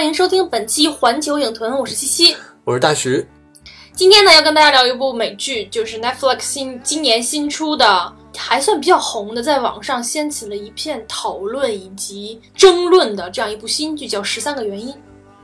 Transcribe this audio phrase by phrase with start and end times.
[0.00, 2.34] 欢迎收听本期环球影屯，我是七七。
[2.64, 3.28] 我是大徐，
[3.92, 14.88] 今天呢，要跟大家聊一部美剧，就是 Netflix 新今年新出的，还算比较红的，在网上掀起了一片讨论以及争论的这样一部新剧，叫《十三个原因》。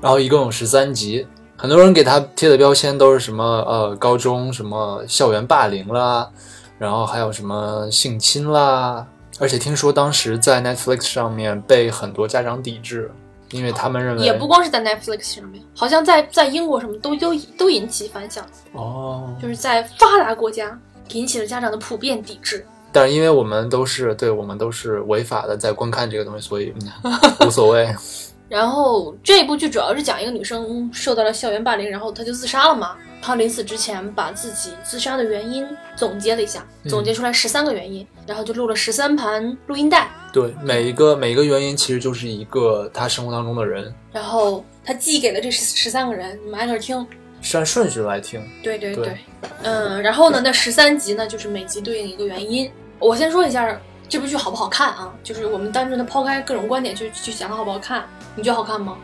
[0.01, 1.27] 然后一共有十三集，
[1.59, 6.31] 很多人给他贴的标签都是什么呃高中什么校园霸凌啦，
[6.79, 9.07] 然后还有什么性侵啦，
[9.39, 13.13] 而且听说当时在 Netflix 上面被很多家长抵制，
[13.51, 20.79] 因为他们认为也不光是在 Netflix 上面，好像在在英国什么都都都引起反响，哦，就是在发达国家
[21.11, 22.67] 引起了家长的普遍抵制。
[22.93, 27.95] 但是因为我们都是对我们都是违法的在观看这个东西，所以、嗯、无所谓。
[28.49, 32.97] 然后这部剧主要是讲一个女生受到了校园霸凌，然后她就自杀了嘛。
[33.21, 35.67] 她临死之前把自己自杀的原因
[35.97, 47.07] 总结了一下，嗯总结出来十三个原因，然后就录了十三盘录音带，对每一个每一个原因其实就是一个他生活当中的人，然后他寄给了这十十三个人，你们挨个听。
[47.43, 48.43] 是按顺序来听。
[48.63, 49.17] 对对对
[49.63, 52.69] 嗯，然后呢，那十三集呢，就是每集对应一个原因。
[52.99, 53.79] 我先说一下
[54.09, 55.15] 这部剧好不好看啊？
[55.23, 58.05] 就是我们单纯的抛开各种观点去去讲它好不好看，
[58.35, 58.97] 你觉得好看吗？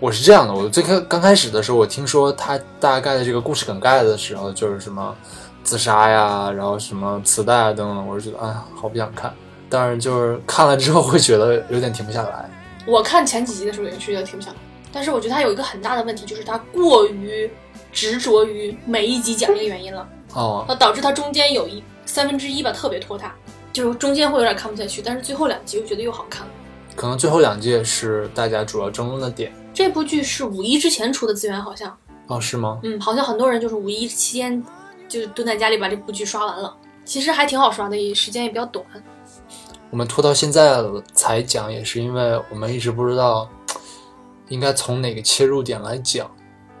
[0.00, 5.16] 我是这样的，我最开刚开始的时候，我听说他大概的这个故事梗概的时候，就是什么
[5.62, 9.32] 自杀呀，然后什么磁带啊等等，我就觉得哎，好不想看。
[9.68, 12.48] 但是就是看了之后会觉得有点停不下来。
[12.86, 14.56] 我看前几集的时候也是觉得停不下来，
[14.92, 17.50] 但是我觉得它有一个很大的问题，就是它过于
[17.92, 23.34] 执着于每一集讲一个原因了，哦，呃，导致它中间有一三分之一吧特别拖沓，
[23.72, 26.52] 就是中间会有点看不下去，但是最后两集又觉得又好看了。
[26.96, 29.52] 可能最后两季是大家主要争论的点。
[29.74, 31.96] 这部剧是五一之前出的资源，好像，
[32.26, 32.80] 哦，是吗？
[32.82, 34.64] 嗯，好像很多人就是五一期间
[35.08, 36.74] 就蹲在家里把这部剧刷完了，
[37.04, 38.84] 其实还挺好刷的，也时间也比较短。
[39.90, 40.82] 我们拖到现在
[41.14, 43.48] 才讲，也是因为我们一直不知道
[44.48, 46.30] 应该从哪个切入点来讲。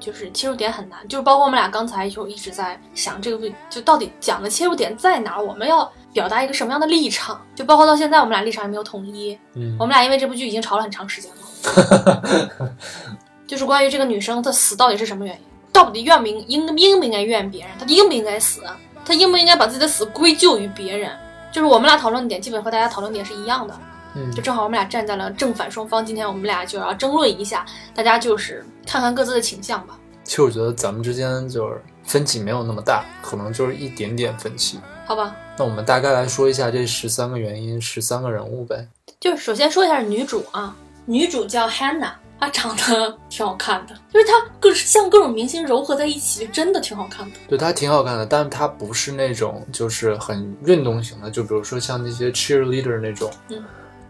[0.00, 5.42] 就是切入点很难，就是包括我们俩刚才就一直在想这个，就到底讲的切入点在哪儿？
[5.44, 7.44] 我们要表达一个什么样的立场？
[7.56, 9.36] 就包括到现在我们俩立场也没有统一。
[9.54, 12.22] 嗯我们俩因为这部剧已经吵了很长时间了，
[13.44, 15.40] 就是关于这个女生她死到底是什么原因，
[15.72, 18.62] 到底怨不应应应不应该怨别人，她应不应该死，
[19.04, 21.10] 她应不应该把自己的死归咎于别人？
[21.58, 23.76] 就是我们俩讨论的点基本和大家讨论点是一样的，
[24.14, 26.06] 嗯就正好我们俩站在了正反双方。
[26.06, 29.98] 今天我们俩就要争论一下，大家就是看看各自的倾向吧。
[30.22, 34.78] 其实我觉得咱们之间就是分歧没有那么大，可能就是一点点分歧。
[35.04, 38.86] 好吧，那我们大概来说一下这十三个原因，十三个人物呗。
[39.18, 40.76] 就是首先说一下女主啊，
[41.06, 47.36] 女主叫 Hannah，她长得挺好看的，就是她各像各种明星糅合在一起，就真的挺好看的。
[47.48, 53.62] 对，她挺好看的，但是她不是那种就是很运动型的，就比如说像那些 cheerleader 那种，嗯，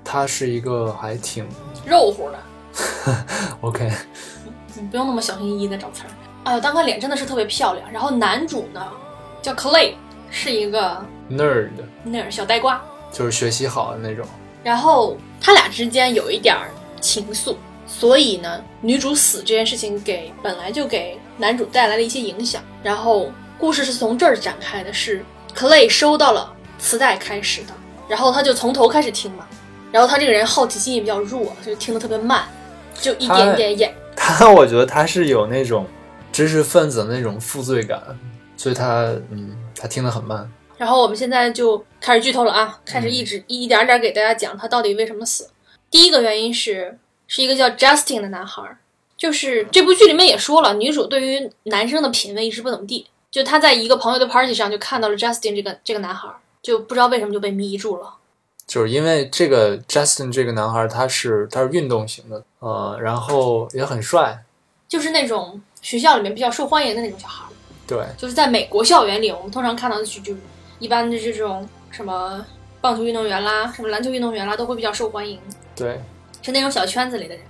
[0.05, 1.49] 她是一个还挺
[1.87, 2.39] 肉乎的，
[3.63, 3.91] OK，
[4.75, 6.11] 你不用那么小心翼翼的找词儿。
[6.45, 7.91] 哎呦，单看脸真的是特别漂亮。
[7.91, 8.87] 然后男主呢
[9.43, 9.95] 叫 Clay，
[10.31, 11.71] 是一个 nerd
[12.07, 12.81] nerd 小呆瓜。
[13.13, 14.25] 就是学习好的那种。
[14.63, 16.71] 然后他俩之间有一点儿
[17.01, 17.57] 情愫，
[17.99, 22.63] 所以呢，女主死这件事情给本来就给男主带来了一些影响。
[22.81, 27.75] 然后故事是从这儿展开的，是 Clay 收到了磁带开始的，
[28.09, 29.45] 然后他就从头开始听嘛。
[29.91, 32.45] 然后他这个人好奇心也比较弱，就听得特别慢，
[33.01, 33.93] 就一点点演。
[34.15, 35.85] 他我觉得他是有那种
[36.31, 38.01] 知识分子的那种负罪感，
[38.57, 40.49] 所以他嗯，他听得很慢。
[40.77, 45.51] 然后我们现在就开始剧透了啊，开始一直一点点给大家讲他到底为什么死。
[45.91, 46.97] 第一个原因是
[47.29, 48.79] 是一个叫 Justin 的男孩儿，
[49.17, 53.07] 就是这部剧里面也说了，女主对于男生的品味一直不怎么地。
[53.31, 58.15] 就她在一个朋友的 party 上就看到了 Justin 这个这个男孩儿，就不知道为什么就被迷住了。
[58.67, 64.45] 就是因为这个 Justin 这个男孩，他是他是运动型的，呃，然后也很帅，
[64.89, 67.49] 就是那种学校里面比较受欢迎的那种小孩儿。
[67.87, 70.41] 对，就是在美国校园里，我们通常看到的剧就是
[70.79, 72.45] 一般的这种什么
[72.81, 75.39] 棒球运动员啦，什么篮球运动员啦，都会比较受欢迎，
[75.75, 75.99] 对，
[76.49, 77.45] 是那种小圈子里的人。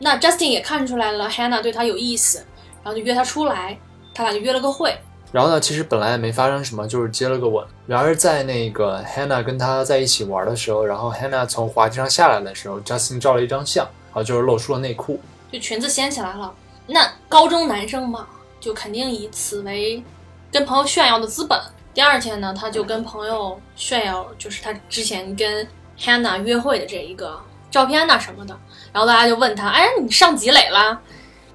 [0.00, 2.44] 那 Justin 也看出来了 Hannah 对他有意思，
[2.82, 3.78] 然后就约他出来，
[4.12, 4.92] 他俩就约了个会。
[5.30, 7.64] 然后呢，其实本来也没发生什么，就是接了个吻。
[7.86, 15.20] 然而在那个 Hannah 跟他在一起玩的时候，然后 Hannah 从滑梯上下来的时候，Justin 照了一张相，然后就是露出了内裤。
[15.52, 16.52] 就裙子掀起来了。
[16.88, 18.26] 那高中男生嘛，
[18.58, 20.02] 就肯定以此为
[20.50, 21.56] 跟朋友炫耀的资本。
[21.94, 25.64] 第二天呢，他就跟朋友炫耀，就是他之前跟
[25.96, 28.56] Hannah 约会的这一个照片呐、什么的。
[28.92, 31.00] 然后大家就问他：“哎，你上几垒啦？”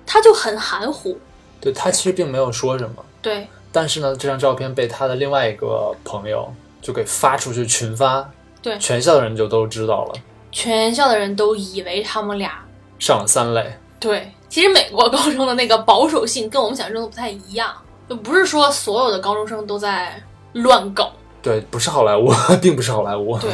[0.06, 1.18] 他就很含糊。
[1.60, 6.52] 对他其实并没有说什么，对，但是呢，这张照片被他的另外一个朋友
[6.82, 8.30] 就给发出去群发，
[8.62, 10.14] 对全校的人就都知道了，
[10.52, 12.64] 全校的人都以为他们俩
[13.00, 13.78] 上了三垒。
[14.00, 14.32] 对。
[14.48, 17.74] 其实美国高中的那个保守性跟我们想象中的不太一样，
[18.08, 20.22] 就不是说所有的高中生都在
[20.54, 21.12] 乱搞。
[21.42, 22.32] 对，不是好莱坞，
[22.62, 23.38] 并不是好莱坞。
[23.40, 23.50] 对，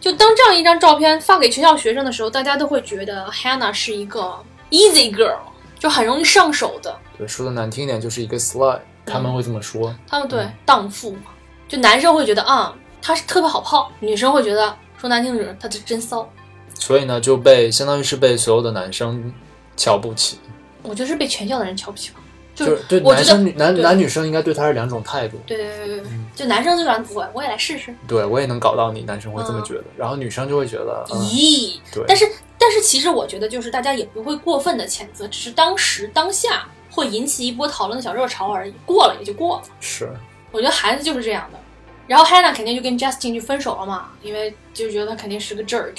[0.00, 4.38] 就当这样一张照片发给全校学生的时候，大家都会觉得 Hannah 是一个
[4.70, 5.38] easy girl，
[5.78, 6.96] 就很容易上手的。
[7.16, 9.94] 对，说的难听一点，就是一个 slide，他们会这么说。
[10.06, 11.32] 他们对荡妇嘛，
[11.66, 16.30] 就男生会觉得啊，她是特别好泡，女生会觉得说难听点，她是真骚。
[16.74, 19.32] 所以呢，就被相当于是被所有的男生
[19.76, 20.38] 瞧不起，
[20.82, 22.20] 我觉得是被全校的人瞧不起吧，
[22.58, 25.38] 就就是对男生女男男女生应该对他是两种态度。
[25.46, 32.28] 对对对对对，就男生就想我我也来试试，对我也能搞到你，男生会这么觉得，然后女生就会觉得，嗯，咦，对，但是
[32.58, 39.62] 但是其实我觉得就是大家也不会过分的谴责，只是当时当下会引起一波讨论的小热潮而已，过了也就过了。
[39.80, 40.12] 是
[40.50, 41.58] 我觉得孩子就是这样的。
[42.06, 45.94] 然后 Hannah 肯定就跟 Justin 就分手了嘛，因为就觉得他肯定是个 jerk。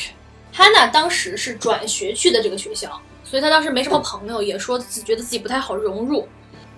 [0.51, 6.27] Hannah 当时是转学去的这个学校，所以她当时没什么朋友，也说自己觉得自己不太好融入。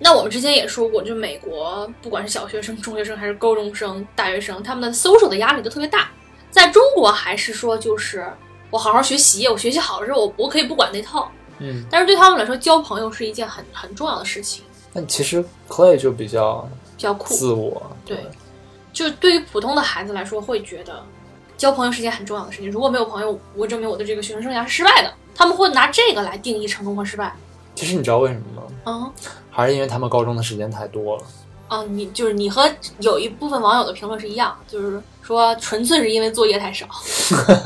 [0.04, 6.10] 那我们之前也说过，就美国不管是小学生、中学生还是高中生、大学生，他们的 social 的压力都特别大。
[6.50, 8.26] 在中国还是说就是
[8.70, 11.30] 我好好学习，我学习好了之后，我我可以不管那套。
[11.60, 17.32] 嗯，但是对他们来说，交朋友是一件很很重要的事情，但其实 Clay 就比较比较酷。
[17.32, 18.18] 自我，对，
[18.92, 21.00] 就对于普通的孩子来说，会觉得
[21.56, 22.68] 交朋友是件很重要的事情。
[22.68, 25.12] 如果没有朋友，我证明我的这个学生生涯是失败的。
[25.34, 27.34] 他们会拿这个来定义成功和失败。
[27.74, 28.62] 其实你知道为什么吗？
[28.84, 29.12] 嗯，
[29.50, 31.22] 还是因为他们高中的时间太多了。
[31.68, 32.70] 哦，你就是你和
[33.00, 36.86] 有一部分网友的评论是一样，就是说纯粹是因为作业太少，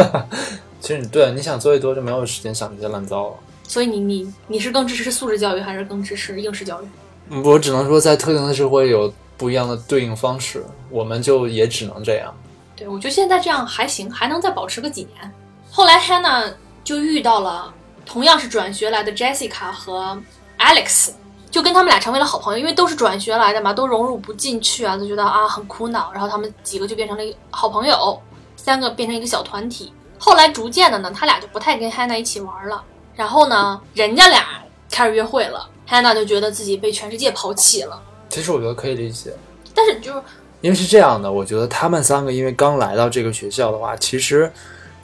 [0.80, 3.36] 其实你对你想作业多就没有时间想这些乱糟了。
[3.64, 6.86] 所以你你你是更支持素质教育还是更支持应试教育？
[7.30, 12.32] 嗯我只能说，在特定的社会有不一样的对应方式，我们就也只能这样。
[12.76, 15.32] 对，我觉得现在这样还行，还能再保持个几年。
[15.68, 16.52] 后来 Hannah
[16.84, 17.74] 就遇到了
[18.06, 20.16] 同样是转学来的 Jessica 和
[20.58, 21.10] Alex，
[21.50, 26.10] 就跟他们俩成为了好朋友，因为都是转学来的嘛，都融入不进去啊，就觉得啊很苦恼。
[26.12, 28.18] 然后他们几个就变成了一好朋友，
[28.56, 29.92] 三个变成一个小团体。
[30.18, 32.82] 后来逐渐的呢，他俩就不太跟 Hannah 一起玩了。
[33.14, 34.44] 然后呢，人家俩
[34.90, 38.00] 开始约会了，Hannah 就觉得自己被全世界抛弃了。
[38.28, 39.34] 其实我觉得可以理解，
[39.74, 40.22] 但是就是
[40.60, 44.50] 因为是这样的，我觉得他们三个因为刚来到这个学校的话，其实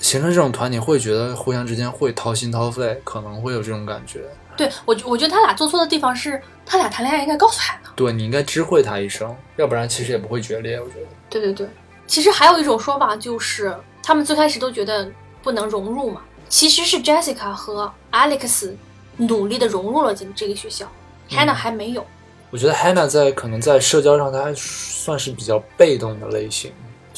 [0.02, 4.25] 形成这种团体会觉得互相之间会掏心掏肺，可能会有这种感觉。
[4.54, 7.94] 对我我觉得他俩做错的地方是，他俩谈恋爱应该告诉 Hannah。
[7.94, 10.78] 对你应该知会他一声，要不然其实也不会决裂。
[10.78, 11.66] 我觉得，对对对，
[12.06, 15.11] 其实还有一种说法就是，他们最开始都觉得
[15.42, 18.73] 不能融入嘛，其实是 Jessica 和 Alex
[19.16, 20.87] 努力的融入了进这个学校、
[21.28, 22.04] h a n n a h 还没有。
[22.50, 26.71] 我觉得 Hannah 在可能在社交上，她还算是比较被动的类型，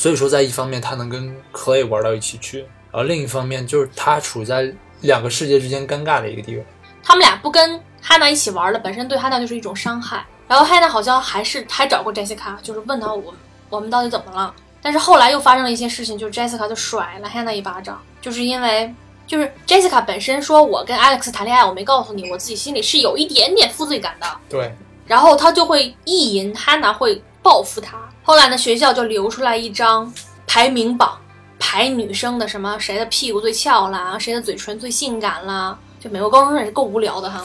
[0.05, 4.71] 所以说在一方面他能跟 Clay 玩到一起去，然后另一方面就是他处在
[5.01, 6.67] 两个世界之间尴尬的一个地位。
[7.03, 10.23] 他们俩不跟 Hannah 一起玩了，本身对 Hannah 就是一种伤害。
[10.47, 13.35] 然后 Hannah 好像还是还找过 Jessica，就是问他我
[13.71, 14.55] 我们到底怎么了。
[14.83, 18.95] 但是后来又发生了一些事情，就是 Jessica 就甩了 Hannah 一巴掌，就是因为
[19.27, 24.27] 就是 Jessica 本身说我跟 Alex 谈恋爱，我没告诉你，我自己心里是有一点点负罪感的。
[24.51, 24.71] 对，
[25.07, 27.97] 然后他就会意淫 Hannah 会报复他。
[28.26, 30.11] 后来呢，学校就留出来一张
[30.47, 31.21] 排名榜，
[31.59, 35.78] 排女生的什么谁的屁股最翘啦，谁的嘴唇最性感啦。
[36.00, 37.45] 就美国高中生也是够无聊的哈。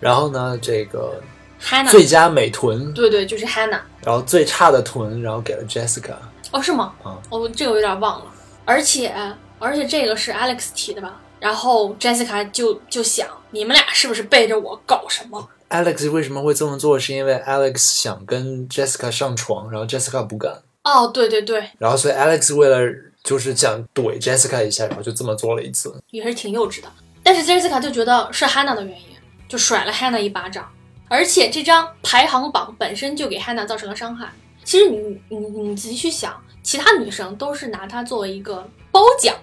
[0.00, 1.20] 然后呢，这个
[1.62, 3.80] Hannah 最佳美臀，对对，就是 Hannah。
[4.02, 6.14] 然后最差的臀，然后给了 Jessica。
[6.52, 6.94] 哦，是吗？
[7.04, 8.26] 嗯哦，这个我有点忘了。
[8.64, 9.14] 而且
[9.58, 11.20] 而且这个是 Alex 提的吧？
[11.38, 15.46] 然后 Jessica 就就想，你们俩是不是背着我搞什么？
[15.72, 16.98] Alex 为什么会这么做？
[16.98, 20.52] 是因为 Alex 想跟 Jessica 上床，然后 Jessica 不敢，
[20.84, 22.78] 哦，对对对，然后所以 Alex 为了
[23.24, 25.94] 就是想怼 Jessica 一下，然后就这么做了一次。
[26.10, 26.88] 也是挺幼稚的。
[27.22, 29.06] 但是 Jessica 就觉得是 Hannah 的原因，
[29.48, 30.68] 就甩了 Hannah 一巴掌。
[31.08, 34.32] 而且这张排行榜本身就给 Hannah 造成了伤害，
[34.64, 39.36] 其实你你你仔细去想，其他女生都是拿它作为一个褒奖，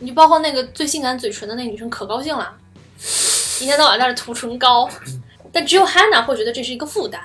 [0.00, 2.54] 你包括那个最性感嘴唇的那女生可高兴了，
[3.60, 4.86] 一天到晚在那涂唇膏，
[5.54, 7.22] 但只有 Hannah 会觉得这是一个负担。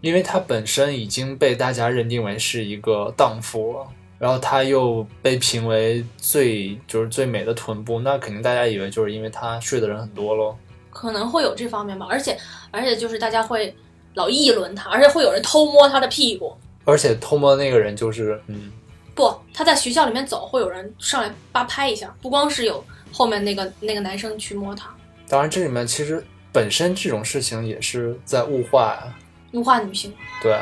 [0.00, 3.84] 因为他本身已经被大家认定为是一个荡妇了，
[4.16, 10.56] 然后他又被评为最就是最美的臀部，那肯定大家以为就是因为她睡的人很多喽。
[10.90, 12.38] 可能会有这方面吧，而且
[12.70, 13.76] 而且就是大家会
[14.14, 16.56] 老议论他，而且会有人偷摸他的屁股。
[16.84, 18.70] 而且偷摸的那个人就是，嗯，
[19.14, 24.88] 不，他在学校里面走，会有人上来扒拍一下，不光是有后面那个那个男生去摸他，
[25.28, 26.24] 当然这里面其实
[26.58, 29.14] 本身这种事情也是在物化呀，
[29.52, 30.12] 物化女性。
[30.42, 30.58] 对，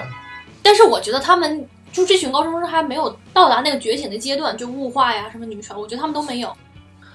[0.62, 6.54] 但是我觉得他们就这群高中生还没有到达那个觉醒的阶段，就物化呀什么女权，我觉得他们都没有。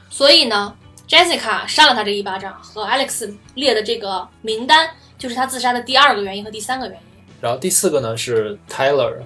[0.10, 0.76] 所以呢
[1.08, 7.02] ，Jessica 扇了他这一巴掌，和 Alex 列的这个名单，就是他自杀的第二个原因和第三个原因。
[7.40, 9.18] 然后第四个呢是 Tyler。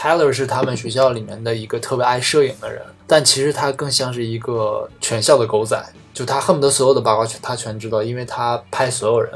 [0.00, 5.78] Tyler 是他们学校里面的一个特别爱摄影的人，但其实他更像是一个全校的狗仔，
[6.14, 9.30] 就他恨不得所有的八卦全他全知道，因为他拍所有人。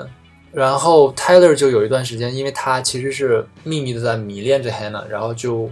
[0.53, 5.71] 然后 Tyler 就有一段时间，因为他其实是秘密的在迷恋着 Hannah，然后就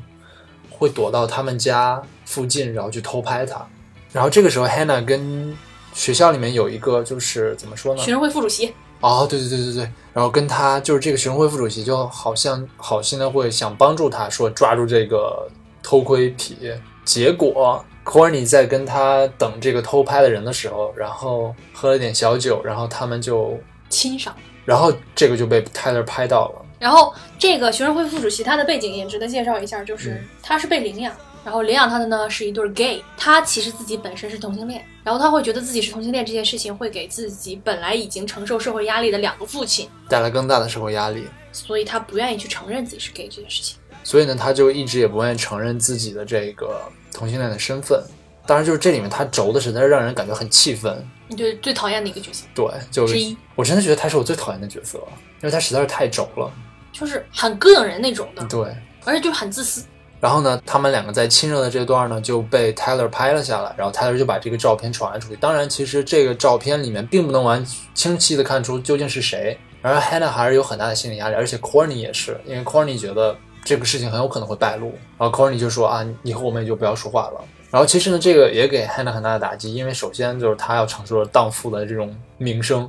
[0.69, 3.67] 会躲到他们家附近，然后去偷拍他。
[4.13, 5.57] 然后这个时候 Hannah 跟
[5.95, 8.03] 学校里面有一个就是怎么说呢？
[8.03, 15.47] 学生会副主席，哦，对对对对对，然后跟他就是这个学生会副主席，就好像好心的会想帮助他，说抓住这个
[15.83, 16.57] 偷窥癖。
[17.05, 24.35] 结果 Corny 在跟他等这个偷拍的人的时候，然后喝了点小酒，然后他们就，亲上。
[24.65, 26.65] 然后这个就被 Tyler 拍到了。
[26.79, 31.13] 然后这个学生会副主席他的背景也值得介绍一下，就是嗯他是被领养，
[31.45, 43.77] 然后领养他的呢是一对 gay，他其实自己本身是同性恋，然后他会觉得自己是同性恋这件事情会给自己本来已经承受社会压力的两个父亲，带来更大的社会压力，所以他不愿意去承认自己是 gay 这件事情。
[44.05, 46.81] 所以呢，他就一直也不愿意承认自己的这个
[47.13, 48.03] 同性恋的身份。
[48.45, 51.09] 当然，就是这里面他轴的实在是让人感觉很气愤。
[51.29, 53.17] 你就是最讨厌的一个角色对，就是
[53.55, 54.99] 我真的觉得他是我最讨厌的角色，
[55.41, 56.53] 因为他实在是太轴了。
[56.93, 59.85] 就是很膈应人那种的，对，而且就是很自私。
[60.23, 65.35] 然后呢，他们两个在亲热的这段呢就被 Tyler 拍了下来，然后 Tyler 就把这个照片传了出去。
[65.35, 69.59] 当然，其实这个照片里面并不能完清晰的看出究竟是谁。
[69.81, 74.95] 然后 Hannah 还是有很大的心理压力，而且 Corny 也是，因为 Corny 觉得这个事情很有可能会败露。
[75.19, 77.41] 然后 Corny 就说啊，以后我们也就不要说话了。
[77.69, 82.89] 然后其实呢，这个也给 Hannah 很大的打击，因为首先就是她要承受着荡妇的这种名声，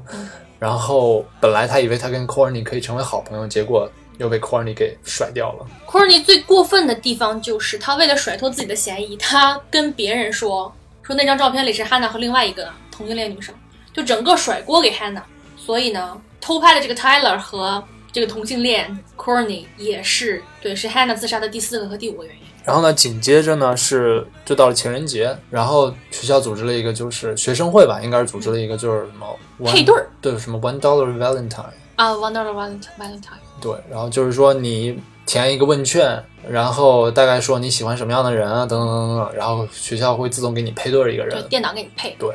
[0.59, 5.65] 然后本来她以为她跟 Corny 可以成为好朋友，结果又被 Corny 给甩掉了。
[5.87, 13.53] Corny 最过分的地方就是他为了甩脱自己的嫌疑，他跟别人说说那张照片里是 Hannah 和另外一个同性恋女生，
[13.93, 15.23] 就整个甩锅给 Hannah。
[15.57, 22.41] 所以呢，偷拍的这个 Tyler 和这个同性恋 Corny 也是对，是 Hannah 自杀的第四个和第五个原因。
[22.65, 31.65] 然后呢，紧接着呢是就到了情人节，然后学校组织了一个就是学生会吧，应该是组织了一个就是什么配对儿对，什么 one dollar valentine，
[31.97, 42.13] 啊，One Dollar Valentine Valentine，对，然后就是说你填一个问卷，然后大概说你喜欢什么样的人啊，等等等等，然后学校会自动给你配对一个对，人，电脑给你配。
[42.19, 42.29] 对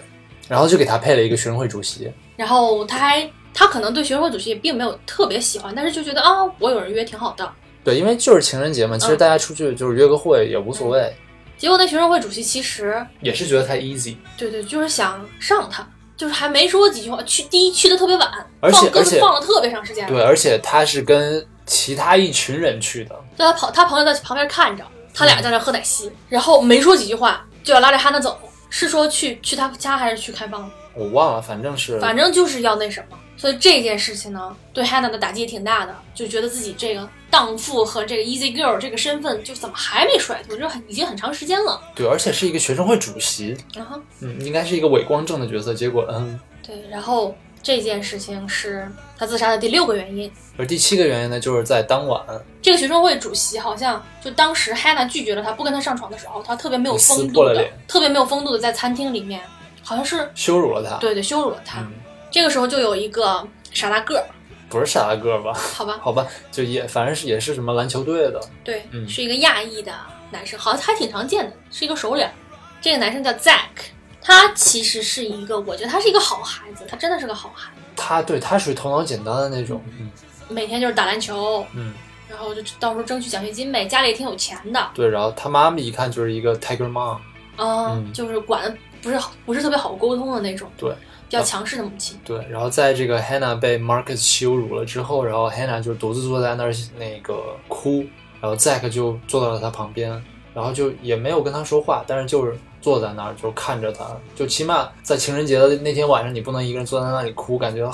[0.49, 7.47] 然后就给他配了一个学生会主席，然后他还他可能对学生会主席也并没有特别喜欢，但是就觉得啊，我有人约挺好的。
[7.85, 9.18] 对，因为就是情人节嘛，其实嗯。
[9.18, 11.14] 大家出去就是约个会也无所谓，
[11.58, 15.87] 结果那学生会主席其实也是觉得太 easy，对对，就是想上他，
[16.18, 18.28] 就是还没说几句话，去第一去的特别晚，
[18.60, 20.06] 而且放鸽子放了特别长时间。
[20.08, 24.84] 对，而且他是跟其他一群人去的，对他朋，他朋友在旁边看着，
[25.14, 28.37] 他俩在那喝奶昔，然后没说几句话就要拉着哈娜走，
[28.68, 30.68] 是说去去他家还是去开房？
[30.94, 33.16] 我忘了，反正是反正就是要那什么。
[33.38, 40.57] 所以这件事情呢，对 Hannah 的打击也挺大的，就觉得自己这个荡妇和这个 Easy Girl 这个身份，就怎么还没甩脱？
[40.57, 41.80] 就很已经很长时间了。
[41.95, 46.38] 对，而且是一个学生会主席，然后嗯，应该是一个伪光正的角色，结果嗯。
[46.66, 50.30] 对，然后这件事情是他自杀的第六个原因。
[50.57, 52.21] 而第七个原因呢，就是在当晚
[52.61, 59.40] 这个学生会主席好像就当时 Hannah 拒绝了他，不跟他上床的时候，他特别没有风度的特别没有风度的在餐厅里面，
[59.83, 61.80] 好像是羞辱了他。，对对羞辱了他。
[61.80, 61.92] 嗯，
[62.30, 64.25] 这个时候就有一个傻大个儿，
[64.68, 65.52] 不是傻大个儿吧？
[65.54, 69.08] 好吧， 好吧，就也反正是也是什么篮球队的，对，嗯。
[69.08, 69.92] 是一个亚裔的
[70.30, 72.32] 男生，好像还挺常见的，是一个熟脸儿。
[72.80, 80.11] 这个男生叫 Zack，他其实是一个，我觉得他是一个好孩子，他真的是个好孩子，他对他属于头脑简单的那种，嗯。
[80.50, 81.92] 每天就是打篮球，嗯，
[82.26, 85.06] 然后就到时候争取奖学金呗，家里也挺有钱的，对。
[85.06, 87.18] 然后他妈妈一看就是一个 Tiger Mom，
[87.58, 88.12] 嗯，嗯。
[88.14, 90.94] 就是管的不是不是特别好沟通的那种，对
[91.28, 92.18] 比较强势的母亲。
[92.25, 92.44] 对。
[92.49, 98.04] 然后在这个 Hannah 被 Marcus 羞辱了之后，然后 Hannah 就独自坐在那儿那个哭，
[98.40, 100.11] 然后 Zack 就坐到了他旁边，
[100.54, 104.04] 然后就也没有跟他说话，但是就是坐在那儿就看着他，
[104.35, 107.88] 就起码在情人节的那天晚上，你不能一个人坐在那里哭，感觉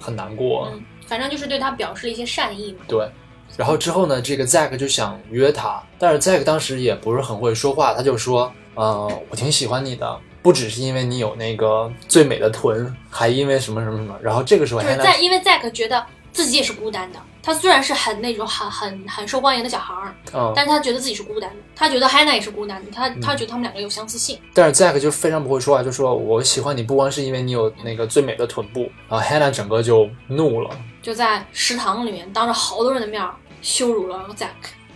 [0.00, 0.68] 很难过。
[0.72, 2.80] 嗯，反正就是对他表示了一些善意嘛。
[2.88, 3.08] 对，
[3.56, 10.18] 然后之后呢，这个 Zack 就想约他，但是 Zack 当时也不是很会说话，他就说，呃，我挺喜欢你的。
[10.42, 14.14] 不只是因为你有那个最美的臀，还因为什么什么什么。
[14.20, 17.18] 然后这个时候，就是在因为 Zack 觉得自己也是孤单的。
[17.44, 21.56] 他虽然是很那种很很很受欢迎的小孩儿，嗯，但是他觉得自己是孤单的。
[21.74, 22.90] 他觉得 Hannah 也是孤单的。
[22.92, 24.38] 他他觉得他们两个有相似性。
[24.54, 28.88] 但是 Zack 就非常不会说话，就说我喜欢你不光是因为你有那个最美的臀部。
[29.08, 30.70] 然后 Hannah 整个就怒了，
[31.02, 33.20] 就在食堂里面当着好多人的面
[33.60, 34.48] 羞辱了 Zack，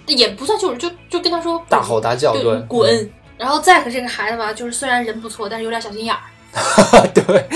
[0.06, 3.12] 也不算羞辱，就就跟他说大吼大叫，对，滚。
[3.38, 6.20] 然后 Zack 这个孩子吧，就是虽然人不错，但是有点小心眼儿。
[7.12, 7.48] 对，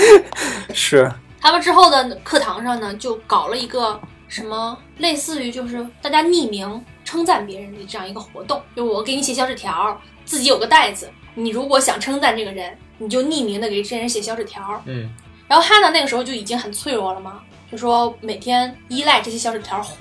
[0.73, 1.11] 是。
[1.39, 14.81] 他们之后的课堂上呢，就搞了一个什么类似于就是大家匿名称赞别人的这样一个活动，就我给你写小纸条，自己有个袋子，你如果想称赞这个人，你就匿名的给这人写小纸条。
[14.85, 15.09] 嗯。
[15.47, 19.97] 然后 Hannah 那个时候就已经很脆弱了嘛，就说每天依赖这些小纸条活。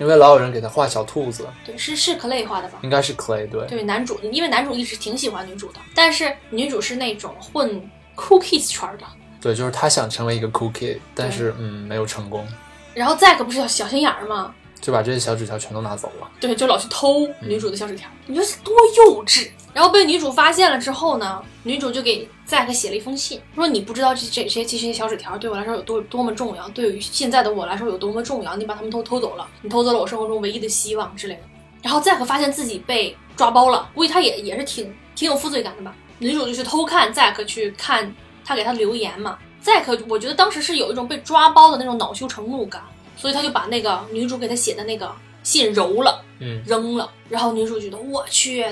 [0.00, 2.78] 因为老有人给他画小兔子，对，是是 Clay 画的吧？
[2.82, 3.66] 应该是 Clay，对。
[3.66, 7.68] 对，男主，因为男主一直挺喜欢女主的，但是女主是那种混
[8.16, 9.04] Cool Kids 圈的。
[9.42, 12.46] 对，就是他想成为一个 Cool Kid，但是嗯，没有成功。
[12.94, 14.54] 然后 Zack 不是小心眼儿吗？
[14.80, 16.28] 就把这些小纸条全都拿走了。
[16.40, 19.50] 对，就老去偷女主的小纸条，你说多幼稚！
[19.72, 31.42] 然后被女主发现了之后呢，女主就给 Zack 写了一封信，说你不知道这这这些这些小纸条对我来说有多多么重要，对于现在的我来说有多么重要，你把他们都偷走了，你偷走了我生活中唯一的希望之类的。
[31.82, 35.94] 然后 Zack 发现自己被抓包了，估计他也也是挺挺有负罪感的吧。
[36.18, 38.12] 女主就去偷看 Zack 去看
[38.44, 42.82] 他给他留言嘛，Zack 我觉得当时是有一种被抓包的那种恼羞成怒感，
[43.20, 47.08] 所以他就把那个女主给他写的那个信揉了，嗯，扔了。
[47.28, 48.64] 然后女主觉得我去。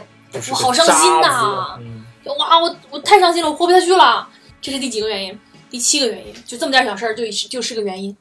[0.50, 1.78] 我好伤心呐！
[2.38, 4.28] 哇，我我太伤心了，我活不下去了。
[4.60, 5.40] 这是第几个原因？
[5.70, 8.14] 第七个原因，就这么点小事儿，就就是个原因。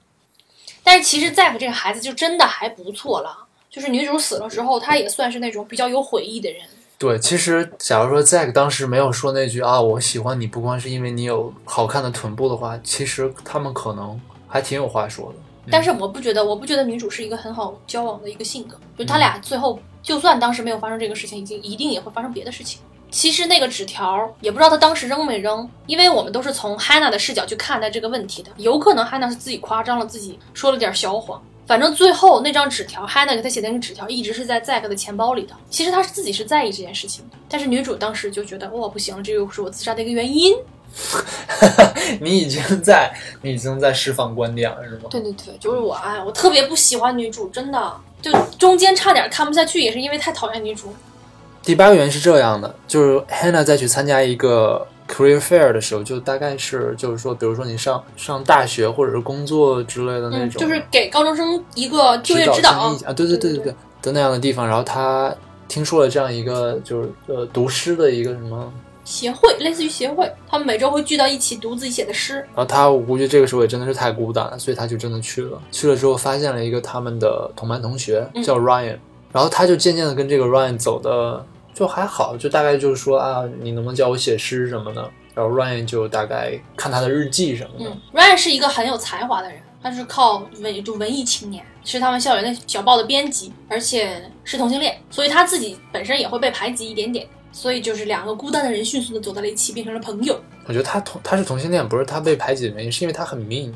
[0.81, 3.45] 但是其实 Zack 这个孩子就真的还不错了。
[3.69, 6.61] 就是女主死了之后，他也算是那种比较有悔意的人。
[6.97, 15.39] 对，其实假如说 Zack 当时没有说那句啊，我喜欢你不光是因为你有好看的臀部的话，其实他们可能还挺有话说的。
[15.69, 18.77] 但是我不觉得，我不觉得女主是一个很好交往的一个性格。
[18.97, 22.79] 就他俩最后，就算当时没有发生这个事情，已经一定也会发生别的事情。
[23.09, 28.51] 其实那个纸条也不知道他当时扔没扔，因为我们都是从 Hannah 的视角去看待这个问题的。
[28.57, 31.41] 有可能 Hannah 是自己夸张了，自己说了点小谎。
[31.65, 35.53] 反正最后那张纸条，Hannah 给他写的那个纸条一直是在 Zack 的钱包里的。
[35.69, 40.55] 其实他是自己是在意这件事情的，但是女主当时就觉得哇不行，这又是我自杀的一个原因。
[42.19, 45.03] 你已经在，你已经在释放观点了，是吗？
[45.09, 50.93] 对对对，就是我，哎，我特别不喜欢女主，真的，就中间差点看不下去，也是因为太讨厌女主。
[51.63, 62.71] 第八个原因是这样的，就是 Hannah 再去参加一个 career fair 的时候，就大概是，就是说，比如说你上上大学或者是工作之类的那种，就是给高中生一个就业指导
[63.05, 65.33] 啊，对对对对对的那样的地方，然后他
[65.67, 68.71] 听说了这样一个就是呃读诗的一个什么。
[69.07, 72.35] 协会类似于协会，他们每周会聚到一起读自己写的诗。
[72.35, 75.61] 然后他，我估计这个时候也真的是太孤单了，所以他就真的去了。
[75.71, 78.97] 去了之后，发现了一个他们的同班同学叫 Ryan，
[79.31, 85.09] 然后他就渐渐的跟这个 Ryan 走的就还好，就大概就是说啊，你能不能教我写诗什么的？
[85.33, 87.89] 然后 Ryan 就大概看他的日记什么的。
[87.89, 97.25] 嗯，Ryan 是一个很有才华的人，他是靠文就文艺青年，是他们校园的小报的编辑，而且是同性恋，所以他自己本身也会被排挤一点点。
[97.57, 100.39] 所以就是两个孤单的人迅速的走到了一起，变成了朋友。
[100.67, 103.73] 我觉得他同他是同性恋，不是他被排挤的原因，是因为他很 mean。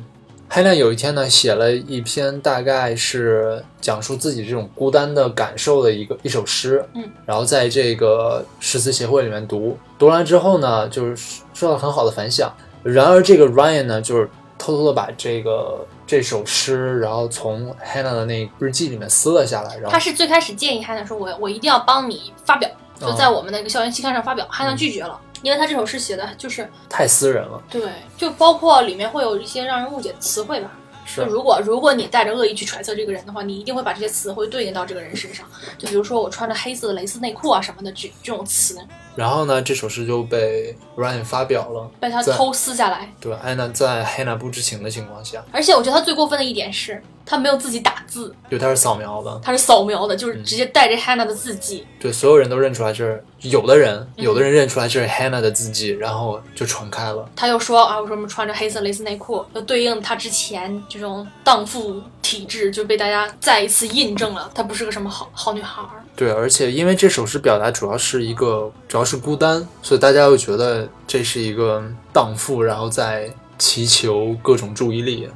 [0.48, 12.54] 海亮有一天呢，写了一篇大概是讲述自己这种孤单的感受的一个一首诗，嗯，然后在这个诗词协会里面读，读完之后呢，就是受到很好的反响。
[12.84, 19.76] 然而这个 Ryan 呢，就是偷偷的把这个这首诗，然后从 Hannah 的那日记里面撕了下来。
[19.78, 22.70] 然后他是最开始建议 Hannah 说，我我一定要帮你发表。
[23.08, 27.62] 就在我们那个校园期刊上发表，汉娜拒绝了，因为他这首诗写的就是太私人了。
[27.70, 30.72] 对，就包括里面会有一些让人误解的词汇吧。
[31.04, 35.46] 是，如果如果你带着恶意去揣测这个人的话，你一定会把这些词汇对应到这个人身上。
[35.78, 38.78] 就比如说我穿着黑色的蕾丝内裤啊什么的这这种词。
[39.16, 43.12] 然后呢，这首诗就被 Ryan 发表了，被他偷撕下来。
[43.20, 45.44] 对，安娜在黑娜不知情的情况下。
[45.52, 47.02] 而且我觉得他最过分的一点是。
[47.32, 51.88] 他没有自己打字，因为他是扫描的，他是扫描的，就是嗯直接带着 Hannah 的字迹。
[51.98, 57.26] 对，所有人都认出来这是有的人，嗯有的人认出来这是 Hannah 的字迹，然后就传开了。
[57.34, 66.04] 他又说啊，我说我们穿着黑色蕾丝内裤，就对应他之前这种荡妇体质，就被大家再一次印证了，她不是个什么好好女孩儿。
[66.18, 75.30] 对，而且因为这首诗表达主要是一个主要是孤单，所以大家又觉得这是一个荡妇，然后在祈求各种注意力。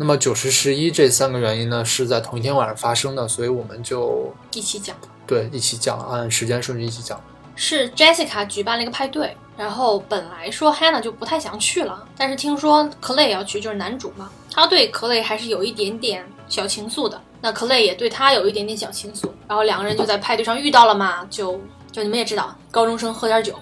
[0.00, 7.20] 那么九十十一这三个原因呢，是在同一天晚上发生的，所以我们就一起讲，对一起讲，按时间顺序一起讲。
[7.56, 17.20] 是 Jessica 举办了一个派对，然后本来说 Hannah 就不太想去了，但是听说 Clay 要去，就是男主嘛，他对 Clay 还是有一点点小情愫的。
[17.40, 23.52] 那 Clay 也对他有一点点小情愫，然后两个人就在派对上遇到了嘛，就就你们也知道，高中生喝点酒，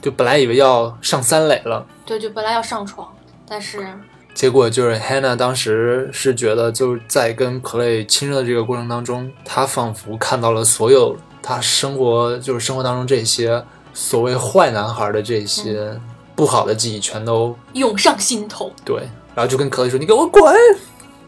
[0.00, 3.14] 就本来以为要上三垒了，对，就本来要上床，
[3.46, 3.86] 但是
[4.36, 15.98] 结果就是 Hannah 当时是觉得，就是在跟 Clay 亲热的这个过程当中，她仿佛看到了所有她生活就是生活当中这些所谓坏男孩的这些
[16.34, 18.70] 不好的记忆，全都涌上心头。
[18.84, 20.54] 对，然后就跟 Clay 说：“你给我滚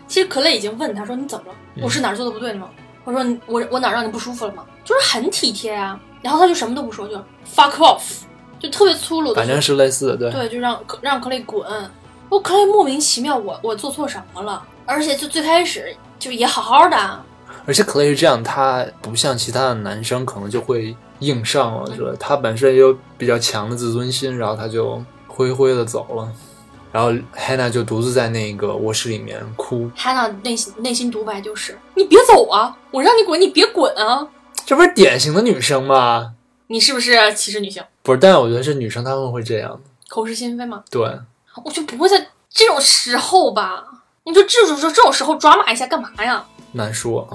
[0.07, 1.55] 其实可乐已经问他说：“你怎么了？
[1.77, 2.69] 嗯我是哪儿做的不对了吗？
[3.05, 4.63] 我说我我哪儿让你不舒服了吗？
[4.85, 5.99] 就是很体贴啊。
[6.21, 7.17] 然后他就什么都不说，就
[7.51, 8.03] fuck off，
[8.59, 9.35] 就特别粗鲁！”的。
[9.35, 10.31] 反正是类似的，对。
[10.31, 11.67] 对，就让让克雷滚。
[12.29, 14.63] 我克雷莫名其妙，我我做错什么了？
[14.85, 17.25] 而且就最开始就也好好的，
[17.67, 22.13] 而且 Clay 是这样，他不像其他的男生可能就会硬上了，是吧？
[22.19, 26.29] 他本身也有比较强的自尊心，然后他就灰灰的走了。
[26.91, 34.27] 然后 Hannah 就独自在那个卧室里面哭，Hannah 内心内心独白就是：你别走啊，我让你滚，你别滚啊！
[34.65, 36.33] 这不是典型的女生吗？
[36.69, 37.83] 你是不是歧视女性？
[38.03, 39.79] 不是，但我觉得是女生她们会这样。
[40.09, 40.83] 口是心非吗？
[40.91, 41.07] 对，
[41.65, 43.85] 我就不会在这种时候吧？
[44.25, 46.45] 你就这种时候这种时候抓马一下干嘛呀？
[46.73, 47.27] 难说。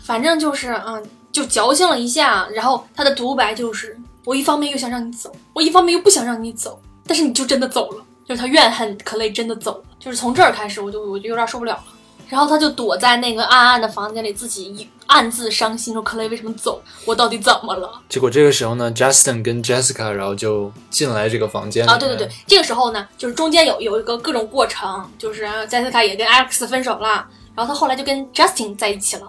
[0.00, 11.84] 反正就是嗯，就矫情了一下，然后他的独白就是：我一方面又想让你走，我一方面又不想让你走，但是你就真的走了，就是他怨恨可累真的走了，就是从这儿开始我就我就有点受不了了。
[12.28, 16.80] 然后他就躲在那个暗暗的房间里，自己一暗自伤心，说克雷为什么走？
[17.04, 17.90] 我到底怎么了？
[18.08, 29.26] 结果这个时候呢，Justin 跟 Jessica 然后就进来这个房间里啊，对对对，这个时候呢，就是中间有有一个各种过程，就是 Jessica 也跟 Alex 分手了，然后他后来就跟 Justin 在一起了，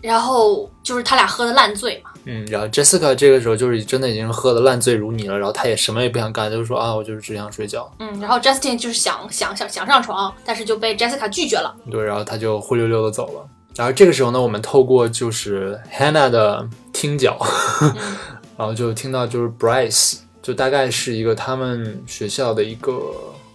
[0.00, 7.90] 然后就是他俩喝的烂醉嘛，嗯，然后 Jessica 这个时候就是真的已经喝的烂醉如泥了，然后她也什么也不想干，就是说啊，我就是只想睡觉。
[7.98, 11.74] 嗯，然后 Justin 就是想想想想上床，但是就被 Jessica 拒绝了。
[11.90, 13.48] 对，然后他就灰溜溜的走了。
[13.74, 17.38] 然后这个时候呢，我们透过就是 Hannah 的听角，
[18.56, 23.00] 然后就听到就是 Bryce，就大概是一个他们学校的一个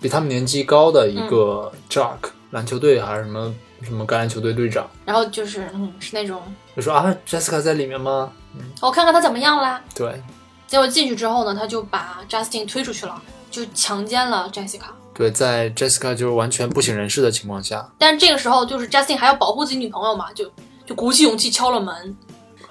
[0.02, 2.18] 比他们年纪高的一个 jock、
[2.50, 3.54] 篮球队还是什么
[3.84, 6.42] 什么橄榄球队队长，然后就是嗯，是那种
[6.76, 8.32] 就说啊，Jessica 在里面吗？
[8.82, 9.82] 我看看他怎么样啦。
[9.96, 10.22] 对
[10.68, 14.88] 结果进去之后呢，他就把 Justin 推出去了，就强奸了 Jessica。
[15.14, 20.52] 对，在 Jessica 就是完全不省人事的情况下，但是这个时候，就是 Justin 还要保护自己女朋友嘛，就
[20.86, 22.16] 就鼓起勇气敲了门。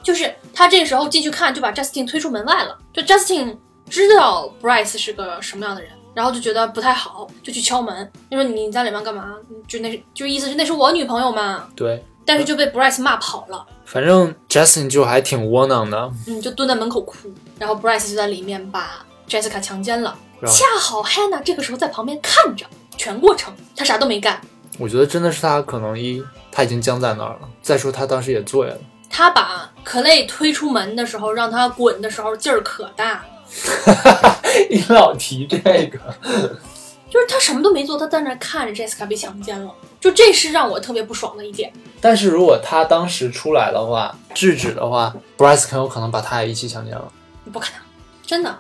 [0.03, 2.79] 就是他这个时候进去看，就把 Justin 推出门外了。
[2.93, 3.57] 就 Justin
[3.91, 8.13] 知道 Bryce 是个什么样的人，然后就觉得不太好，就去敲门。
[8.31, 9.35] 就说你在里面干嘛？
[9.67, 11.67] 就那是就意思是那是我女朋友嘛。
[11.75, 17.33] 对，但是就被 Bryce 骂跑了，反正 Justin 就还挺窝囊的，嗯，就蹲在门口哭。
[17.59, 20.15] 然后 Bryce 就在里面把 Jessica 强奸了。
[20.43, 22.67] 恰好 Hannah 这个时候在旁边看着
[22.99, 24.39] 全过程，她啥都没干，
[24.79, 28.77] 我觉得真的是他可能一他已经僵在那儿了，再说他当时也醉了。
[29.09, 33.25] 他把 Clay 推出门的时候，让他滚的时候劲儿可大
[33.95, 35.99] 了， 你老提这个，
[37.09, 41.73] 就是他什么都没做，他在那儿看着 Jessica 被强奸了，就这是让我特别不爽的一点。
[42.07, 47.13] 但是如果他当时出来的话，制止的话，Bryce 很有可能把他也一起强奸了。
[47.53, 47.81] 不可能，
[48.25, 48.59] 真的，